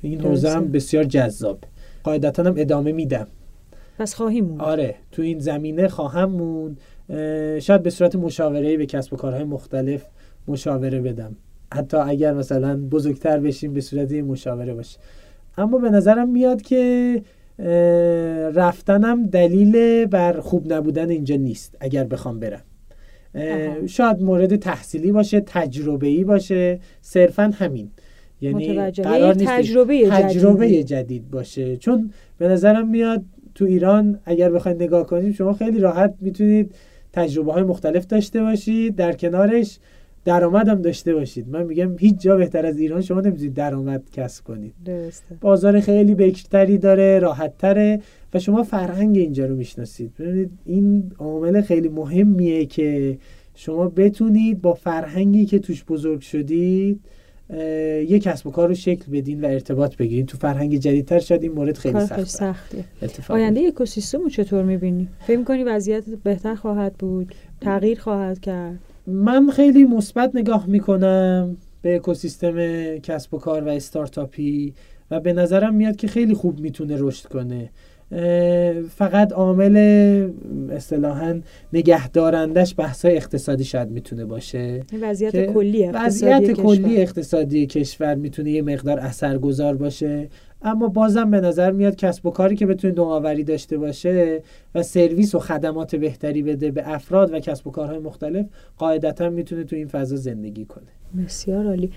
این 0.02 0.20
حوزه 0.20 0.50
هم 0.50 0.68
بسیار 0.68 1.04
جذاب. 1.04 1.58
قاعدتا 2.04 2.42
هم 2.42 2.54
ادامه 2.56 2.92
میدم. 2.92 3.26
پس 3.98 4.14
خواهیم 4.14 4.44
موند. 4.44 4.60
آره 4.60 4.94
تو 5.12 5.22
این 5.22 5.38
زمینه 5.38 5.88
خواهم 5.88 6.30
موند. 6.30 6.80
شاید 7.60 7.82
به 7.82 7.90
صورت 7.90 8.16
مشاوره 8.16 8.76
به 8.76 8.86
کسب 8.86 9.12
و 9.12 9.16
کارهای 9.16 9.44
مختلف 9.44 10.04
مشاوره 10.50 11.00
بدم. 11.00 11.36
حتی 11.74 11.96
اگر 11.96 12.34
مثلا 12.34 12.76
بزرگتر 12.76 13.40
بشیم 13.40 13.72
به 13.74 13.80
صورت 13.80 14.12
مشاوره 14.12 14.74
باشه. 14.74 14.98
اما 15.58 15.78
به 15.78 15.90
نظرم 15.90 16.28
میاد 16.28 16.62
که 16.62 17.22
رفتنم 18.54 19.26
دلیل 19.26 20.06
بر 20.06 20.40
خوب 20.40 20.72
نبودن 20.72 21.10
اینجا 21.10 21.36
نیست 21.36 21.76
اگر 21.80 22.04
بخوام 22.04 22.40
برم. 22.40 22.62
شاید 23.86 24.22
مورد 24.22 24.56
تحصیلی 24.56 25.12
باشه 25.12 25.40
تجربه 25.40 26.06
ای 26.06 26.24
باشه 26.24 26.80
صرفا 27.00 27.50
همین. 27.54 27.90
یعنی 28.40 28.90
قرار 28.90 29.34
نیست 29.34 29.50
تجربه, 29.50 30.08
تجربه 30.08 30.84
جدید 30.84 31.30
باشه. 31.30 31.76
چون 31.76 32.10
به 32.38 32.48
نظرم 32.48 32.88
میاد 32.88 33.22
تو 33.54 33.64
ایران 33.64 34.18
اگر 34.24 34.50
بخواید 34.50 34.82
نگاه 34.82 35.06
کنیم 35.06 35.32
شما 35.32 35.52
خیلی 35.52 35.78
راحت 35.78 36.14
می‌تونید 36.20 36.74
تجربه 37.12 37.52
های 37.52 37.62
مختلف 37.62 38.06
داشته 38.06 38.42
باشید 38.42 38.96
در 38.96 39.12
کنارش 39.12 39.78
درآمد 40.24 40.68
هم 40.68 40.82
داشته 40.82 41.14
باشید. 41.14 41.48
من 41.48 41.62
میگم 41.62 41.98
هیچ 41.98 42.20
جا 42.20 42.36
بهتر 42.36 42.66
از 42.66 42.78
ایران 42.78 43.00
شما 43.00 43.20
نمی‌تونید 43.20 43.54
درآمد 43.54 44.02
کسب 44.12 44.44
کنید. 44.44 44.72
درسته. 44.84 45.36
بازار 45.40 45.80
خیلی 45.80 46.14
بکرتری 46.14 46.78
داره 46.78 47.18
راحت 47.18 47.58
تره 47.58 48.00
و 48.34 48.38
شما 48.38 48.62
فرهنگ 48.62 49.16
اینجا 49.16 49.46
رو 49.46 49.56
می‌شناسید. 49.56 50.12
ببینید 50.18 50.50
این 50.64 51.12
عامل 51.18 51.60
خیلی 51.60 51.88
مهمیه 51.88 52.66
که 52.66 53.18
شما 53.54 53.88
بتونید 53.88 54.62
با 54.62 54.74
فرهنگی 54.74 55.46
که 55.46 55.58
توش 55.58 55.84
بزرگ 55.84 56.20
شدید 56.20 57.00
یک 58.08 58.22
کسب 58.22 58.46
و 58.46 58.50
کار 58.50 58.68
رو 58.68 58.74
شکل 58.74 59.12
بدین 59.12 59.40
و 59.40 59.46
ارتباط 59.46 59.96
بگیرین. 59.96 60.26
تو 60.26 60.38
فرهنگ 60.38 60.76
جدیدتر 60.76 61.18
شاید 61.18 61.42
این 61.42 61.52
مورد 61.52 61.76
خیلی 61.78 62.00
سخته. 62.00 62.24
سخته. 62.24 62.84
آینده 63.28 63.60
اکوسیستم 63.60 64.20
رو 64.22 64.28
چطور 64.28 64.62
می‌بینی؟ 64.62 65.08
فکر 65.26 65.36
می‌کنی 65.38 65.64
وضعیت 65.64 66.04
بهتر 66.24 66.54
خواهد 66.54 66.94
بود؟ 66.94 67.34
تغییر 67.60 68.00
خواهد 68.00 68.40
کرد؟ 68.40 68.78
من 69.06 69.50
خیلی 69.50 69.84
مثبت 69.84 70.30
نگاه 70.34 70.66
می‌کنم 70.66 71.56
به 71.82 71.96
اکوسیستم 71.96 72.56
کسب 72.98 73.34
و 73.34 73.38
کار 73.38 73.64
و 73.64 73.68
استارتاپی 73.68 74.74
و 75.10 75.20
به 75.20 75.32
نظرم 75.32 75.74
میاد 75.74 75.96
که 75.96 76.08
خیلی 76.08 76.34
خوب 76.34 76.60
می‌تونه 76.60 76.96
رشد 76.98 77.28
کنه. 77.28 77.70
فقط 78.88 79.32
عامل 79.32 79.76
اصطلاحا 80.70 81.40
نگهدارندش 81.72 82.74
بحث 82.78 83.04
اقتصادی 83.04 83.64
شاید 83.64 83.90
می‌تونه 83.90 84.24
باشه. 84.24 84.84
وضعیت 85.02 85.46
کلی 85.46 85.84
اقتصادی 85.84 86.06
وضعیت 86.06 86.50
کلی 86.52 86.96
اقتصادی 86.96 87.66
کشور 87.66 88.14
می‌تونه 88.14 88.50
یه 88.50 88.62
مقدار 88.62 88.98
اثرگذار 89.00 89.76
باشه. 89.76 90.28
اما 90.62 90.88
بازم 90.88 91.30
به 91.30 91.40
نظر 91.40 91.70
میاد 91.70 91.96
کسب 91.96 92.26
و 92.26 92.30
کاری 92.30 92.56
که 92.56 92.66
بتونه 92.66 92.94
نوآوری 92.94 93.44
داشته 93.44 93.78
باشه 93.78 94.42
و 94.74 94.82
سرویس 94.82 95.34
و 95.34 95.38
خدمات 95.38 95.96
بهتری 95.96 96.42
بده 96.42 96.70
به 96.70 96.82
افراد 96.94 97.34
و 97.34 97.40
کسب 97.40 97.66
و 97.66 97.70
کارهای 97.70 97.98
مختلف 97.98 98.46
قاعدتا 98.78 99.30
می‌تونه 99.30 99.64
تو 99.64 99.76
این 99.76 99.86
فضا 99.86 100.16
زندگی 100.16 100.64
کنه. 100.64 101.24
بسیار 101.24 101.66
عالی. 101.66 101.90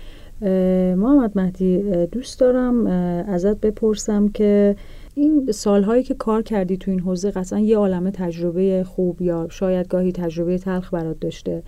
محمد 0.96 1.32
مهدی 1.34 1.82
دوست 2.12 2.40
دارم 2.40 2.86
ازت 3.26 3.60
بپرسم 3.60 4.28
که 4.28 4.76
این 5.14 5.52
سالهایی 5.52 6.02
که 6.02 6.14
کار 6.14 6.42
کردی 6.42 6.76
تو 6.76 6.90
این 6.90 7.00
حوزه 7.00 7.30
قطعا 7.30 7.58
یه 7.58 7.76
عالمه 7.76 8.10
تجربه 8.10 8.84
خوب 8.84 9.22
یا 9.22 9.46
شاید 9.50 9.88
گاهی 9.88 10.12
تجربه 10.12 10.58
تلخ 10.58 10.94
برات 10.94 11.20
داشته. 11.20 11.62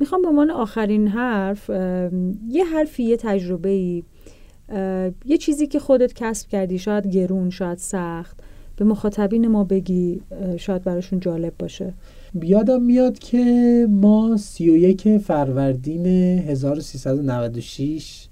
می‌خوام 0.00 0.22
به 0.22 0.28
عنوان 0.28 0.50
آخرین 0.50 1.08
حرف 1.08 1.70
یه 2.48 2.64
حرفی 2.74 3.02
یه 3.02 3.16
تجربه 3.16 3.68
ای 3.68 4.02
یه 5.24 5.38
چیزی 5.40 5.66
که 5.66 5.78
خودت 5.78 6.14
کسب 6.14 6.48
کردی 6.48 6.78
شاید 6.78 7.06
گرون 7.06 7.50
شاید 7.50 7.78
سخت 7.78 8.36
به 8.76 8.84
مخاطبین 8.84 9.48
ما 9.48 9.64
بگی 9.64 10.20
شاید 10.56 10.84
براشون 10.84 11.20
جالب 11.20 11.52
باشه. 11.58 11.94
بیادم 12.34 12.82
میاد 12.82 13.18
که 13.18 13.86
ما 13.90 14.36
31 14.36 15.18
فروردین 15.18 16.06
1396 16.06 18.28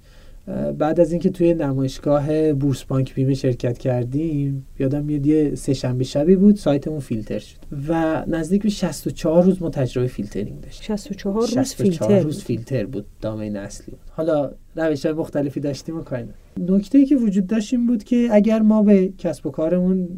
بعد 0.78 1.00
از 1.00 1.12
اینکه 1.12 1.30
توی 1.30 1.54
نمایشگاه 1.54 2.52
بورس 2.52 2.84
بانک 2.84 3.14
بیمه 3.14 3.34
شرکت 3.34 3.78
کردیم 3.78 4.66
یادم 4.78 5.04
میاد 5.04 5.26
یه 5.26 5.54
سه 5.54 5.74
شنبه 5.74 6.04
شبی 6.04 6.36
بود 6.36 6.56
سایتمون 6.56 7.00
فیلتر 7.00 7.38
شد. 7.38 7.56
و 7.88 8.24
نزدیک 8.26 8.62
به 8.62 8.68
64 8.68 9.42
روز 9.42 9.62
ما 9.62 9.70
تجربه 9.70 10.08
فیلترینگ 10.08 10.60
داشتیم. 10.60 10.96
64 10.96 11.40
روز 11.40 11.50
64 11.50 12.08
فیلتر 12.08 12.24
روز 12.24 12.44
فیلتر 12.44 12.86
بود 12.86 13.06
domain 13.20 13.56
اصلی 13.56 13.90
بود. 13.90 14.10
حالا 14.10 14.52
روش 14.76 15.06
های 15.06 15.14
مختلفی 15.14 15.60
داشتیم 15.60 15.98
و 15.98 16.02
کاری 16.02 16.24
نکته 16.60 16.98
ای 16.98 17.06
که 17.06 17.16
وجود 17.16 17.46
داشت 17.46 17.74
این 17.74 17.86
بود 17.86 18.04
که 18.04 18.28
اگر 18.32 18.62
ما 18.62 18.82
به 18.82 19.12
کسب 19.18 19.46
و 19.46 19.50
کارمون 19.50 20.08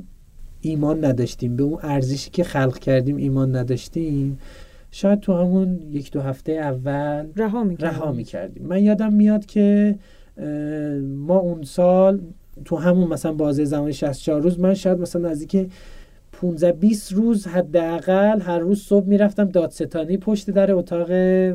ایمان 0.61 1.05
نداشتیم 1.05 1.57
به 1.57 1.63
اون 1.63 1.79
ارزشی 1.83 2.31
که 2.31 2.45
خلق 2.45 2.79
کردیم 2.79 3.17
ایمان 3.17 3.57
نداشتیم 3.57 4.39
شاید 4.97 5.21
تو 5.21 5.33
همون 5.35 5.81
یک 5.91 6.11
دو 6.11 6.21
هفته 6.21 6.53
اول 6.53 7.27
رها 7.37 8.13
می 8.13 8.25
کردیم 8.25 8.67
من 8.67 8.83
یادم 8.83 9.13
میاد 9.13 9.47
که 9.47 9.99
ما 11.03 11.39
اون 11.39 11.63
سال 11.63 12.21
تو 12.65 12.77
همون 12.77 13.09
مثلا 13.09 13.33
بازه 13.33 13.65
زمانی 13.65 13.93
64 13.93 14.41
روز 14.41 14.61
من 14.61 14.75
شاید 14.75 14.99
مثلا 14.99 15.31
نزدیک 15.31 15.71
15 16.33 16.73
20 16.73 17.13
روز 17.13 17.47
حداقل 17.47 18.41
هر 18.41 18.59
روز 18.59 18.81
صبح 18.83 19.07
می‌رفتم 19.07 19.45
دادستانی 19.45 20.17
پشت 20.17 20.51
در 20.51 20.73
اتاق 20.73 21.13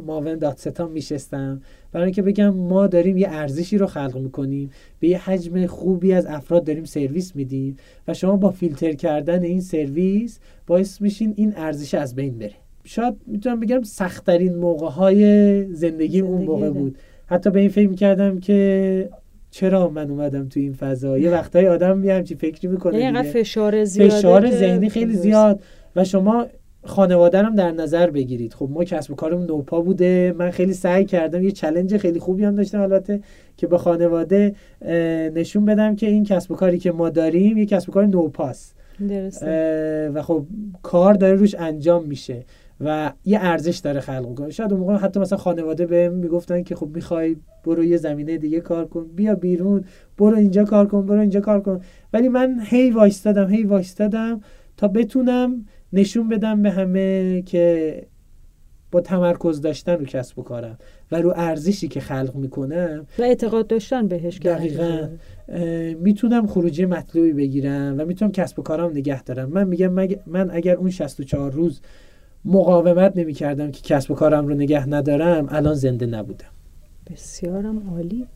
معاون 0.07 0.35
دادستان 0.35 0.91
میشستم. 0.91 1.61
برای 1.91 2.05
اینکه 2.05 2.21
بگم 2.21 2.49
ما 2.49 2.87
داریم 2.87 3.17
یه 3.17 3.27
ارزشی 3.29 3.77
رو 3.77 3.87
خلق 3.87 4.17
می‌کنیم. 4.17 4.69
به 4.99 5.07
یه 5.07 5.17
حجم 5.29 5.65
خوبی 5.65 6.13
از 6.13 6.25
افراد 6.25 6.63
داریم 6.63 6.85
سرویس 6.85 7.35
میدیم 7.35 7.77
و 8.07 8.13
شما 8.13 8.35
با 8.35 8.49
فیلتر 8.49 8.93
کردن 8.93 9.43
این 9.43 9.61
سرویس 9.61 10.39
باعث 10.67 11.01
میشین 11.01 11.33
این 11.37 11.53
ارزش 11.55 11.93
از 11.93 12.15
بین 12.15 12.39
بره. 12.39 12.68
شاید 12.89 13.13
می‌تونم 13.27 13.59
بگم 13.59 13.81
سختترین 13.83 14.55
موقع 14.55 14.87
های 14.87 15.73
زندگی 15.73 16.19
اون 16.19 16.41
موقع 16.41 16.69
بود. 16.69 16.97
حتی 17.25 17.49
به 17.49 17.59
این 17.59 17.69
فکر 17.69 17.89
می‌کردم 17.89 18.39
که 18.39 19.09
چرا 19.51 19.89
من 19.89 20.09
اومدم 20.09 20.49
تو 20.49 20.59
این 20.59 20.73
فضا؟ 20.73 21.17
یه 21.17 21.31
وقتایی 21.31 21.67
آدم 21.67 22.03
یه 22.03 22.13
همچی 22.13 22.35
فکری 22.35 22.67
می‌کنه 22.67 22.99
یعنی 22.99 23.23
فشار 23.23 23.83
زیاد 23.83 24.09
فشار 24.09 24.51
ذهنی 24.51 24.89
خیلی 24.89 25.13
زیاد 25.13 25.59
و 25.95 26.03
شما 26.03 26.45
خانواده 26.83 27.43
هم 27.43 27.55
در 27.55 27.71
نظر 27.71 28.09
بگیرید. 28.09 28.53
خب 28.53 28.69
ما 28.71 28.83
کسب 28.83 29.11
و 29.11 29.15
کارمون 29.15 29.45
نوپا 29.45 29.81
بوده. 29.81 30.35
من 30.37 30.51
خیلی 30.51 30.73
سعی 30.73 31.05
کردم. 31.05 31.43
یه 31.43 31.51
چلنج 31.51 31.97
خیلی 31.97 32.19
خوبی 32.19 32.43
هم 32.43 32.55
داشتم 32.55 32.81
البته 32.81 33.19
که 33.57 33.67
به 33.67 33.77
خانواده 33.77 34.55
نشون 35.35 35.65
بدم 35.65 35.95
که 35.95 36.07
این 36.07 36.23
کسب 36.23 36.51
و 36.51 36.55
کاری 36.55 36.77
که 36.77 36.91
ما 36.91 37.09
داریم 37.09 37.57
یه 37.57 37.65
کسب 37.65 37.89
و 37.89 37.91
کار 37.91 38.05
نوپاست. 38.05 38.75
و 40.13 40.21
خب 40.21 40.45
کار 40.83 41.13
داره 41.13 41.33
روش 41.33 41.55
انجام 41.55 42.05
میشه. 42.05 42.45
و 42.81 43.13
یه 43.25 43.39
ارزش 43.41 43.77
داره 43.77 43.99
خلق 43.99 44.27
می‌کنه. 44.29 44.49
شاید 44.49 44.71
اون 44.71 44.81
موقع 44.81 44.95
حتی 44.95 45.19
مثلا 45.19 45.37
خانواده 45.37 45.85
بهم 45.85 46.13
می‌گفتن 46.13 46.63
که 46.63 46.75
خب 46.75 46.89
می‌خوای 46.95 47.35
برو 47.65 47.83
یه 47.83 47.97
زمینه 47.97 48.37
دیگه 48.37 48.59
کار 48.59 48.85
کن. 48.85 49.07
بیا 49.15 49.35
بیرون. 49.35 49.83
برو 50.17 50.37
اینجا 50.37 50.63
کار 50.63 50.87
کن 50.87 51.05
برو 51.05 51.19
اینجا 51.19 51.39
کار 51.39 51.61
کن. 51.61 51.81
ولی 52.13 52.29
من 52.29 52.59
هی 52.65 52.91
وایستادم 52.91 53.49
هی 53.49 53.63
وایستادم 53.63 54.41
تا 54.77 54.87
بتونم 54.87 55.65
نشون 55.93 56.29
بدم 56.29 56.61
به 56.61 56.71
همه 56.71 57.41
که 57.41 58.03
با 58.91 59.01
تمرکز 59.01 59.61
داشتن 59.61 59.93
رو 59.93 60.05
کسب 60.05 60.39
و 60.39 60.43
کارم 60.43 60.77
و 61.11 61.21
رو 61.21 61.33
ارزشی 61.35 61.87
که 61.87 61.99
خلق 61.99 62.35
می‌کنم. 62.35 63.05
و 63.19 63.21
اعتقاد 63.21 63.67
داشتن 63.67 64.07
بهش 64.07 64.37
دقیقا. 64.37 65.07
می‌تونم 65.99 66.47
خروجی 66.47 66.85
مطلوبی 66.85 67.33
بگیرم 67.33 67.95
و 67.97 68.05
می‌تونم 68.05 68.31
کسب 68.31 68.59
و 68.59 68.61
کارم 68.61 68.91
نگه 68.91 69.23
دارم. 69.23 69.49
من 69.49 69.67
میگم 69.67 70.07
من 70.27 70.49
اگر 70.51 70.75
اون 70.75 70.89
64 70.89 71.51
روز 71.51 71.81
مقاومت 72.45 73.17
نمی 73.17 73.33
کردم 73.33 73.71
که 73.71 73.81
کسب 73.81 74.11
و 74.11 74.15
کارم 74.15 74.47
رو 74.47 74.53
نگه 74.53 74.89
ندارم 74.89 75.47
الان 75.49 75.73
زنده 75.73 76.05
نبودم. 76.05 76.45
بسیارم 77.11 77.89
عالی. 77.91 78.27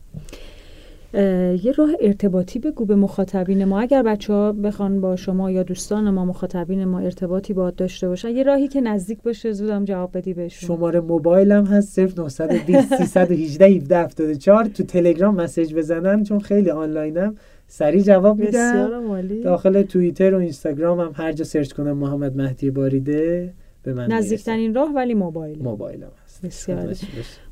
یه 1.64 1.72
راه 1.76 1.90
ارتباطی 2.00 2.58
بگو 2.58 2.84
به 2.84 2.96
مخاطبین 2.96 3.64
ما. 3.64 3.80
اگر 3.80 4.02
بچه 4.02 4.32
ها 4.32 4.52
بخوان 4.52 5.00
با 5.00 5.16
شما 5.16 5.50
یا 5.50 5.62
دوستان 5.62 6.10
ما 6.10 6.24
مخاطبین 6.24 6.84
ما 6.84 6.98
ارتباطی 6.98 7.52
باید 7.52 7.74
داشته 7.74 8.08
باشن 8.08 8.28
یه 8.28 8.42
راهی 8.42 8.68
که 8.68 8.80
نزدیک 8.80 9.22
باشه 9.22 9.52
زودم 9.52 9.84
جواب 9.84 10.16
بدی 10.18 10.34
بهشون. 10.34 10.68
شماره 10.68 11.00
موبایلم 11.00 11.64
هست 11.64 11.98
0920 11.98 13.04
318 13.04 13.66
1774 13.66 14.64
تو 14.64 14.82
تلگرام 14.82 15.34
مسیج 15.34 15.74
بزنن 15.74 16.22
چون 16.22 16.40
خیلی 16.40 16.70
آنلاینم 16.70 17.36
سریع 17.66 18.02
جواب 18.02 18.38
میدم. 18.38 19.20
داخل 19.44 19.82
توییتر 19.82 20.34
و 20.34 20.38
اینستاگرام 20.38 21.00
هم 21.00 21.12
هر 21.14 21.32
جا 21.32 21.44
سرچ 21.44 21.72
کنم 21.72 21.96
محمد 21.98 22.36
مهدی 22.36 22.70
باریده. 22.70 23.52
به 23.84 23.94
من 23.94 24.12
نزدیکترین 24.12 24.74
راه 24.74 24.92
ولی 24.94 25.14
موبایل. 25.14 25.62
موبایلم 25.62 26.10
هست. 26.24 26.46
بسیار 26.46 26.94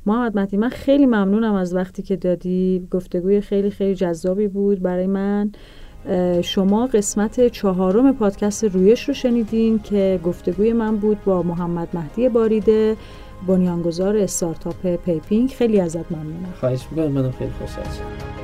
محمد 0.05 0.39
مهدی 0.39 0.57
من 0.57 0.69
خیلی 0.69 1.05
ممنونم 1.05 1.53
از 1.53 1.75
وقتی 1.75 2.01
که 2.01 2.15
دادی. 2.15 2.87
گفتگوی 2.91 3.41
خیلی 3.41 3.69
خیلی 3.69 3.95
جذابی 3.95 4.47
بود 4.47 4.81
برای 4.81 5.07
من. 5.07 5.51
شما 6.41 6.85
قسمت 6.85 7.47
چهارم 7.47 8.13
پادکست 8.13 8.63
رویش 8.63 9.07
رو 9.07 9.13
شنیدین 9.13 9.79
که 9.79 10.19
گفتگوی 10.23 10.73
من 10.73 10.97
بود 10.97 11.23
با 11.23 11.43
محمد 11.43 11.87
مهدی 11.93 12.29
باریده 12.29 12.95
بنیانگذار 13.47 14.17
استارتاپ 14.17 14.95
پیپینگ. 14.95 15.49
خیلی 15.49 15.79
ازت 15.79 16.11
ممنونم. 16.11 16.53
خواهش 16.59 16.87
می‌کنم 16.91 17.11
منم 17.11 17.31
خیلی 17.31 17.51
خوشحال 17.51 17.85
شدم. 17.85 18.42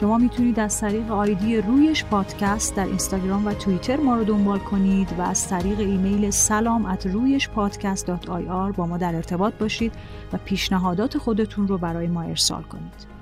شما 0.00 0.18
می‌تونید 0.18 0.60
از 0.60 0.80
طریق 0.80 1.12
آیدی 1.12 1.60
رویش 1.60 2.04
پادکست 2.04 2.76
در 2.76 2.84
اینستاگرام 2.84 3.46
و 3.46 3.52
توییتر 3.52 3.96
ما 3.96 4.16
رو 4.16 4.24
دنبال 4.24 4.58
کنید 4.58 5.14
و 5.18 5.22
از 5.22 5.48
طریق 5.48 5.78
ایمیل 5.80 6.30
سلام 6.30 6.86
at 6.86 7.06
رویش 7.06 7.48
پادکست 7.48 8.06
با 8.76 8.86
ما 8.86 8.96
در 8.96 9.14
ارتباط 9.14 9.54
باشید 9.54 9.92
و 10.32 10.38
پیشنهادات 10.44 11.18
خودتون 11.18 11.68
رو 11.68 11.78
برای 11.78 12.06
ما 12.06 12.22
ارسال 12.22 12.62
کنید. 12.62 13.17